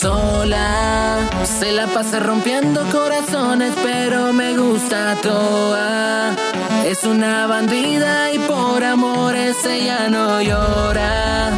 Sola, 0.00 1.18
se 1.44 1.72
la 1.72 1.86
pasa 1.86 2.20
rompiendo 2.20 2.82
corazones, 2.90 3.72
pero 3.82 4.32
me 4.32 4.56
gusta 4.56 5.16
toda. 5.22 6.36
Es 6.86 7.02
una 7.02 7.48
bandida 7.48 8.32
y 8.32 8.38
por 8.38 8.84
amores 8.84 9.56
ella 9.66 10.08
no 10.08 10.40
llora. 10.40 11.50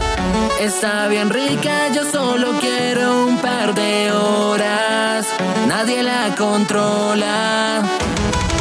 Está 0.59 1.07
bien 1.09 1.29
rica, 1.29 1.89
yo 1.95 2.11
solo 2.11 2.53
quiero 2.59 3.27
un 3.27 3.37
par 3.37 3.75
de 3.75 4.11
horas. 4.11 5.27
Nadie 5.67 6.03
la 6.03 6.35
controla. 6.35 7.83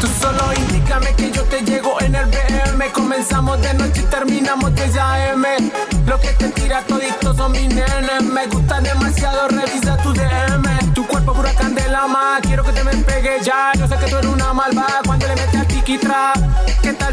Tú 0.01 0.07
solo 0.19 0.51
indícame 0.57 1.15
que 1.15 1.31
yo 1.31 1.43
te 1.45 1.61
llego 1.61 2.01
en 2.01 2.15
el 2.15 2.25
BM. 2.25 2.91
Comenzamos 2.91 3.61
de 3.61 3.73
noche 3.73 4.01
y 4.01 4.09
terminamos 4.09 4.75
de 4.75 4.99
AM. 4.99 5.45
Lo 6.05 6.19
que 6.19 6.33
te 6.33 6.49
tira 6.49 6.81
todito 6.81 7.33
son 7.33 7.53
mis 7.53 7.69
nenes. 7.69 8.23
Me 8.23 8.45
gusta 8.47 8.66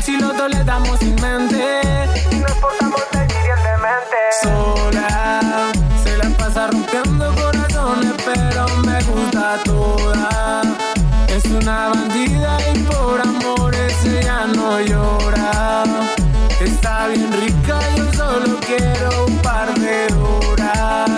Si 0.05 0.19
los 0.19 0.37
dos 0.37 0.51
le 0.51 0.63
damos 0.65 0.99
sin 0.99 1.15
mente 1.15 1.81
y 2.31 2.35
nos 2.35 2.53
portamos 2.57 3.01
deliriantemente. 3.11 4.17
Sola, 4.43 5.73
se 6.05 6.19
la 6.19 6.29
pasa 6.37 6.67
rompiendo 6.67 7.35
corazones, 7.35 8.13
pero 8.23 8.69
me 8.85 9.03
gusta 9.03 9.57
toda. 9.65 10.61
Es 11.29 11.47
una 11.47 11.89
bandida 11.89 12.59
y 12.75 12.81
por 12.81 13.19
amores 13.19 13.95
ella 14.05 14.45
no 14.55 14.79
llora. 14.79 15.85
Está 16.61 17.07
bien 17.07 17.33
rica, 17.41 17.81
yo 17.97 18.13
solo 18.13 18.61
quiero 18.61 19.25
un 19.25 19.39
par 19.39 19.73
de 19.73 20.13
horas. 20.13 21.09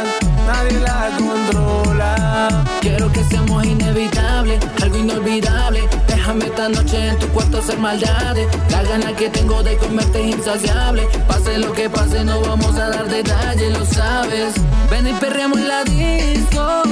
Nadie 0.47 0.79
la 0.79 1.11
controla. 1.19 2.65
Quiero 2.81 3.11
que 3.11 3.25
seamos 3.25 3.65
inevitables, 3.65 4.61
algo 4.81 4.97
inolvidable 4.97 5.89
Déjame 6.27 6.47
esta 6.47 6.69
noche 6.69 7.07
en 7.07 7.19
tu 7.21 7.29
cuarto 7.29 7.59
hacer 7.59 7.79
maldades. 7.79 8.49
La 8.71 8.83
gana 8.83 9.15
que 9.15 9.31
tengo 9.31 9.63
de 9.63 9.77
comerte 9.77 10.29
es 10.29 10.35
insaciable. 10.35 11.07
Pase 11.29 11.57
lo 11.57 11.73
que 11.73 11.89
pase, 11.89 12.25
no 12.25 12.41
vamos 12.41 12.75
a 12.75 12.89
dar 12.89 13.07
detalles, 13.07 13.79
lo 13.79 13.87
sabes. 13.87 14.55
Ven 14.91 15.07
y 15.07 15.13
perreamos 15.13 15.61
la 15.61 15.85
disco. 15.85 16.83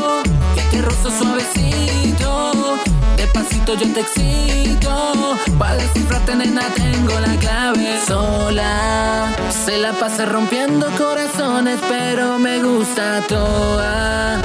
Que 0.54 0.62
te 0.70 0.82
rozo 0.82 1.10
suavecito. 1.10 2.76
Despacito 3.16 3.74
yo 3.74 3.92
te 3.92 4.02
excito. 4.02 5.36
Para 5.58 5.78
descifrarte, 5.78 6.36
nena, 6.36 6.62
tengo 6.76 7.18
la 7.18 7.34
clave. 7.40 7.98
Sola, 8.06 9.34
se 9.66 9.78
la 9.78 9.94
pasa 9.94 10.26
rompiendo 10.26 10.86
corazones, 10.96 11.80
pero 11.88 12.38
me 12.38 12.62
gusta 12.62 13.20
toda. 13.26 14.40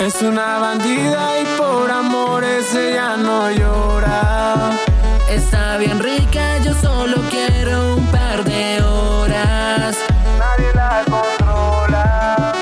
Es 0.00 0.22
una 0.22 0.58
bandida 0.58 1.40
y 1.42 1.44
por 1.58 1.90
amores 1.90 2.74
ella 2.74 3.18
no 3.18 3.50
llora. 3.50 4.72
Está 5.28 5.76
bien 5.76 5.98
rica, 5.98 6.56
yo 6.64 6.72
solo 6.72 7.18
quiero 7.28 7.96
un 7.96 8.06
par 8.06 8.42
de 8.44 8.82
horas. 8.82 9.98
Nadie 10.38 10.72
la 10.74 11.04
controla. 11.04 12.54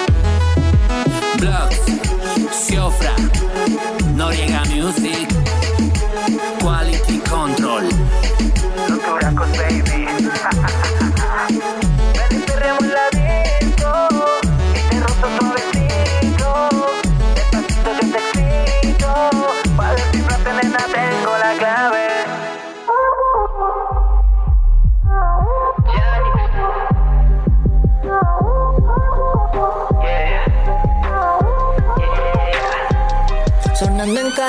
Blocks, 1.39 1.81
Siofra, 2.51 3.15
Noriega 4.17 4.65
Music, 4.75 5.28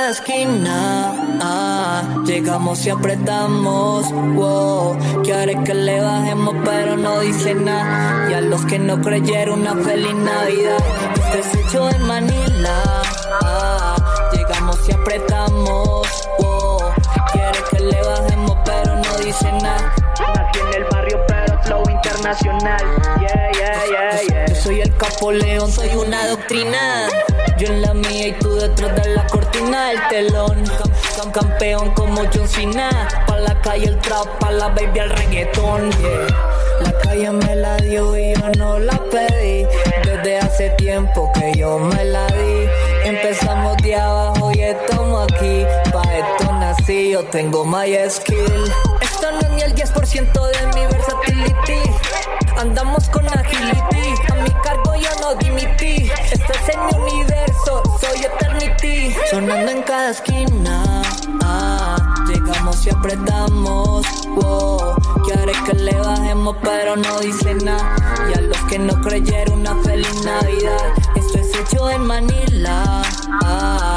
Esquina, 0.09 1.13
ah, 1.39 2.23
llegamos 2.25 2.83
y 2.83 2.89
apretamos, 2.89 4.11
wow, 4.33 4.97
quiere 5.23 5.55
que 5.63 5.75
le 5.75 6.01
bajemos 6.01 6.55
pero 6.65 6.97
no 6.97 7.19
dice 7.19 7.53
nada, 7.53 8.27
y 8.27 8.33
a 8.33 8.41
los 8.41 8.65
que 8.65 8.79
no 8.79 8.99
creyeron 9.01 9.61
una 9.61 9.75
feliz 9.75 10.15
Navidad, 10.15 10.83
este 11.13 11.39
es 11.39 11.55
hecho 11.67 11.91
en 11.91 12.01
Manila, 12.07 12.83
ah, 13.43 13.95
llegamos 14.33 14.79
y 14.89 14.93
apretamos, 14.93 16.07
wow, 16.39 16.79
quiere 17.31 17.59
que 17.69 17.79
le 17.79 18.01
bajemos 18.01 18.57
pero 18.65 18.95
no 18.95 19.17
dice 19.23 19.51
nada, 19.61 19.93
nací 20.33 20.59
en 20.59 20.81
el 20.81 20.89
barrio 20.89 21.19
pero 21.27 21.61
flow 21.61 21.83
internacional, 21.87 22.83
yeah, 23.19 23.51
yeah, 23.51 23.85
yeah, 23.85 24.21
yeah. 24.27 24.45
Yo 24.47 24.55
soy 24.55 24.81
el 24.81 24.95
capo 24.97 25.31
león, 25.31 25.71
soy 25.71 25.89
una 25.95 26.29
doctrina. 26.29 27.09
Yo 27.59 27.67
en 27.67 27.81
la 27.81 27.93
mía 27.93 28.27
y 28.29 28.31
tú 28.39 28.55
detrás 28.55 28.95
de 29.03 29.09
la 29.15 29.27
cortina 29.27 29.89
del 29.89 29.99
telón. 30.09 30.63
Cam- 30.65 30.91
cam- 31.17 31.31
campeón 31.31 31.91
como 31.91 32.21
John 32.33 32.47
Cena. 32.47 32.89
Pa' 33.27 33.37
la 33.37 33.59
calle 33.61 33.87
el 33.87 33.97
trap, 33.99 34.27
pa' 34.39 34.51
la 34.51 34.69
baby 34.69 34.99
el 34.99 35.09
reggaetón. 35.09 35.91
yeah. 35.91 36.27
La 36.81 36.91
calle 37.03 37.31
me 37.31 37.55
la 37.57 37.75
dio 37.77 38.17
y 38.17 38.33
yo 38.33 38.49
no 38.57 38.79
la 38.79 38.97
pedí. 39.11 39.65
Desde 40.05 40.37
hace 40.39 40.69
tiempo 40.71 41.29
que 41.33 41.51
yo 41.57 41.77
me 41.79 42.05
la 42.05 42.27
di. 42.27 42.69
Empezamos 43.03 43.75
de 43.83 43.95
abajo 43.95 44.51
y 44.53 44.61
estamos 44.61 45.27
aquí. 45.31 45.65
Pa' 45.91 46.01
esto 46.17 46.53
nací, 46.53 47.11
yo 47.11 47.23
tengo 47.25 47.65
my 47.65 47.93
skill. 48.09 48.71
Esto 49.01 49.31
no 49.33 49.39
es 49.39 49.49
ni 49.49 49.61
el 49.63 49.75
10% 49.75 50.47
de 50.51 50.67
mi 50.79 50.85
versatility. 50.87 51.91
Andamos 52.59 53.07
con 53.07 53.25
agility. 53.25 54.21
A 54.29 54.35
mi 54.43 54.51
cargo 54.61 54.93
yo 54.95 55.09
no 55.21 55.35
dimití. 55.35 56.11
Esto 56.29 56.51
es 56.51 56.75
en 56.75 56.85
mi 56.87 57.13
universo, 57.13 57.81
soy 58.01 58.25
eternity. 58.25 59.15
Sonando 59.31 59.71
en 59.71 59.81
cada 59.83 60.09
esquina. 60.09 61.01
Ah, 61.41 61.95
llegamos 62.27 62.85
y 62.85 62.89
apretamos. 62.89 64.05
Wow, 64.35 64.93
quiere 65.23 65.53
que 65.65 65.73
le 65.73 65.95
bajemos, 65.95 66.57
pero 66.61 66.97
no 66.97 67.19
dice 67.21 67.53
nada. 67.55 67.95
Y 68.29 68.37
a 68.37 68.41
los 68.41 68.57
que 68.63 68.77
no 68.77 68.99
creyeron, 69.03 69.61
una 69.61 69.81
feliz 69.81 70.25
Navidad. 70.25 70.93
Esto 71.15 71.37
es 71.37 71.55
hecho 71.55 71.89
en 71.89 72.05
Manila. 72.07 73.01
Ah, 73.41 73.95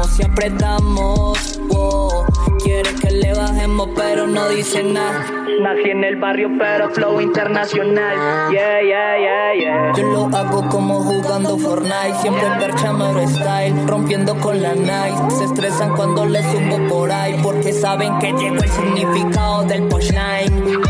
llegamos 0.00 0.18
y 0.18 0.22
apretamos. 0.24 1.60
Wow, 1.68 2.24
quiere 2.62 2.94
que 2.94 3.10
le 3.10 3.34
bajemos, 3.34 3.88
pero 3.96 4.26
no 4.26 4.48
dice 4.48 4.82
nada. 4.82 5.26
Nací 5.62 5.90
en 5.90 6.04
el 6.04 6.16
barrio, 6.16 6.48
pero 6.58 6.90
flow 6.90 7.20
internacional. 7.20 8.50
Yeah, 8.50 8.80
yeah, 8.82 9.18
yeah, 9.18 9.54
yeah. 9.54 9.92
Yo 9.94 10.04
lo 10.04 10.36
hago 10.36 10.68
como 10.68 11.02
jugando 11.02 11.58
Fortnite. 11.58 12.14
Siempre 12.22 12.48
perchamero 12.58 13.28
style, 13.28 13.86
rompiendo 13.86 14.36
con 14.36 14.62
la 14.62 14.74
night. 14.74 15.30
Se 15.30 15.44
estresan 15.44 15.94
cuando 15.96 16.24
les 16.24 16.44
subo 16.46 16.88
por 16.88 17.12
ahí, 17.12 17.38
porque 17.42 17.72
saben 17.72 18.18
que 18.18 18.32
llegó 18.32 18.62
el 18.62 18.68
significado 18.68 19.64
del 19.64 19.82
punchline. 19.88 20.80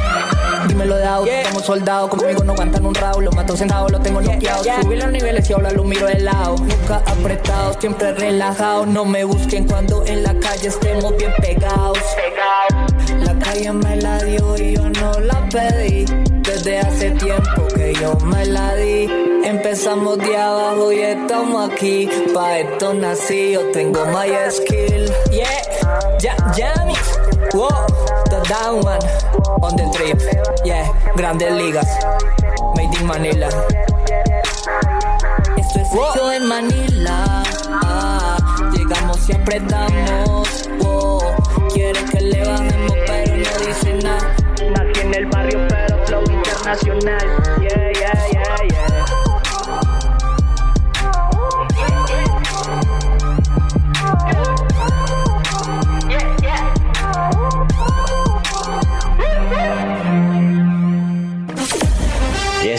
Dímelo 0.68 0.96
de 0.96 1.04
auto, 1.06 1.30
como 1.48 1.60
soldado, 1.60 2.08
conmigo 2.08 2.44
no 2.44 2.52
aguantan 2.52 2.84
un 2.86 2.94
round, 2.94 3.22
lo 3.22 3.32
mato 3.32 3.56
sentado, 3.56 3.88
lo 3.88 4.00
tengo 4.00 4.20
noqueado. 4.20 4.62
Subí 4.82 4.96
los 4.96 5.10
niveles 5.10 5.48
y 5.48 5.52
ahora 5.52 5.70
lo 5.70 5.84
miro 5.84 6.06
de 6.06 6.20
lado. 6.20 6.56
Nunca 6.56 7.02
apretado, 7.06 7.74
siempre 7.80 8.12
relajado. 8.12 8.86
No 8.86 9.04
me 9.04 9.24
busquen 9.24 9.66
cuando 9.66 10.04
en 10.06 10.22
la 10.22 10.34
calle 10.34 10.68
estemos 10.68 11.16
bien 11.16 11.32
pegados. 11.40 11.98
La 13.20 13.38
calle 13.38 13.72
me 13.72 13.96
la 13.96 14.18
dio 14.22 14.56
y 14.56 14.76
yo 14.76 14.88
no 14.88 15.12
la 15.20 15.48
pedí. 15.48 16.04
Desde 16.42 16.80
hace 16.80 17.10
tiempo 17.12 17.66
que 17.74 17.94
yo 17.94 18.14
me 18.24 18.44
la 18.46 18.74
di. 18.74 19.08
Empezamos 19.44 20.18
de 20.18 20.36
abajo 20.36 20.92
y 20.92 21.00
estamos 21.00 21.70
aquí. 21.70 22.08
Pa' 22.34 22.58
esto 22.58 22.94
nací, 22.94 23.52
yo 23.52 23.70
tengo 23.70 24.04
my 24.06 24.30
skill. 24.50 25.10
Yeah, 25.30 26.18
ya, 26.18 26.36
Jamie. 26.56 26.96
Wow, 27.52 27.86
down 28.50 28.82
man 28.84 29.00
on 29.62 29.76
the 29.76 29.86
trip. 29.94 30.18
Yeah, 30.64 30.90
grandes 31.14 31.52
ligas. 31.54 31.86
Made 32.74 32.92
in 32.98 33.06
Manila. 33.06 33.46
Esto 35.56 35.78
es 35.78 35.88
hecho 35.92 36.32
en 36.32 36.46
Manila. 36.48 37.44
Ah, 37.84 38.36
llegamos 38.72 39.28
y 39.28 39.32
apretamos. 39.34 40.68
Wow, 40.80 41.20
quiere 41.72 42.04
que 42.06 42.20
le 42.20 42.44
bajemos, 42.44 42.96
pero 43.06 43.36
no 43.36 43.66
dice 43.66 43.94
nada. 44.02 44.34
Nací 44.74 45.00
en 45.00 45.14
el 45.14 45.26
barrio, 45.26 45.66
pero 45.68 46.06
flow 46.06 46.24
internacional. 46.28 47.49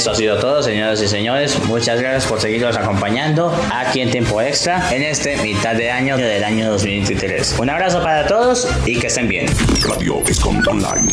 Esto 0.01 0.09
ha 0.09 0.15
sido 0.15 0.39
todo, 0.39 0.63
señoras 0.63 0.99
y 1.03 1.07
señores. 1.07 1.63
Muchas 1.65 2.01
gracias 2.01 2.25
por 2.25 2.41
seguirnos 2.41 2.75
acompañando 2.75 3.55
aquí 3.71 4.01
en 4.01 4.09
Tiempo 4.09 4.41
Extra 4.41 4.91
en 4.91 5.03
este 5.03 5.37
mitad 5.43 5.75
de 5.75 5.91
año 5.91 6.17
del 6.17 6.43
año 6.43 6.71
2023. 6.71 7.59
Un 7.59 7.69
abrazo 7.69 8.01
para 8.01 8.25
todos 8.25 8.67
y 8.87 8.97
que 8.97 9.05
estén 9.05 9.27
bien. 9.27 9.45
Radio 9.87 10.23
Escom 10.25 10.59
Online. 10.67 11.07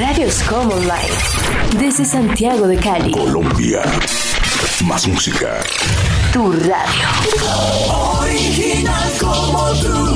Radios 0.00 0.42
Como 0.44 0.76
Online. 0.76 1.10
Desde 1.78 2.06
Santiago 2.06 2.66
de 2.66 2.78
Cali. 2.78 3.10
Colombia. 3.10 3.82
Más 4.86 5.06
música. 5.06 5.60
Tu 6.32 6.52
radio. 6.52 7.08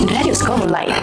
Radios 0.06 0.38
Como 0.38 0.64
Online. 0.64 0.94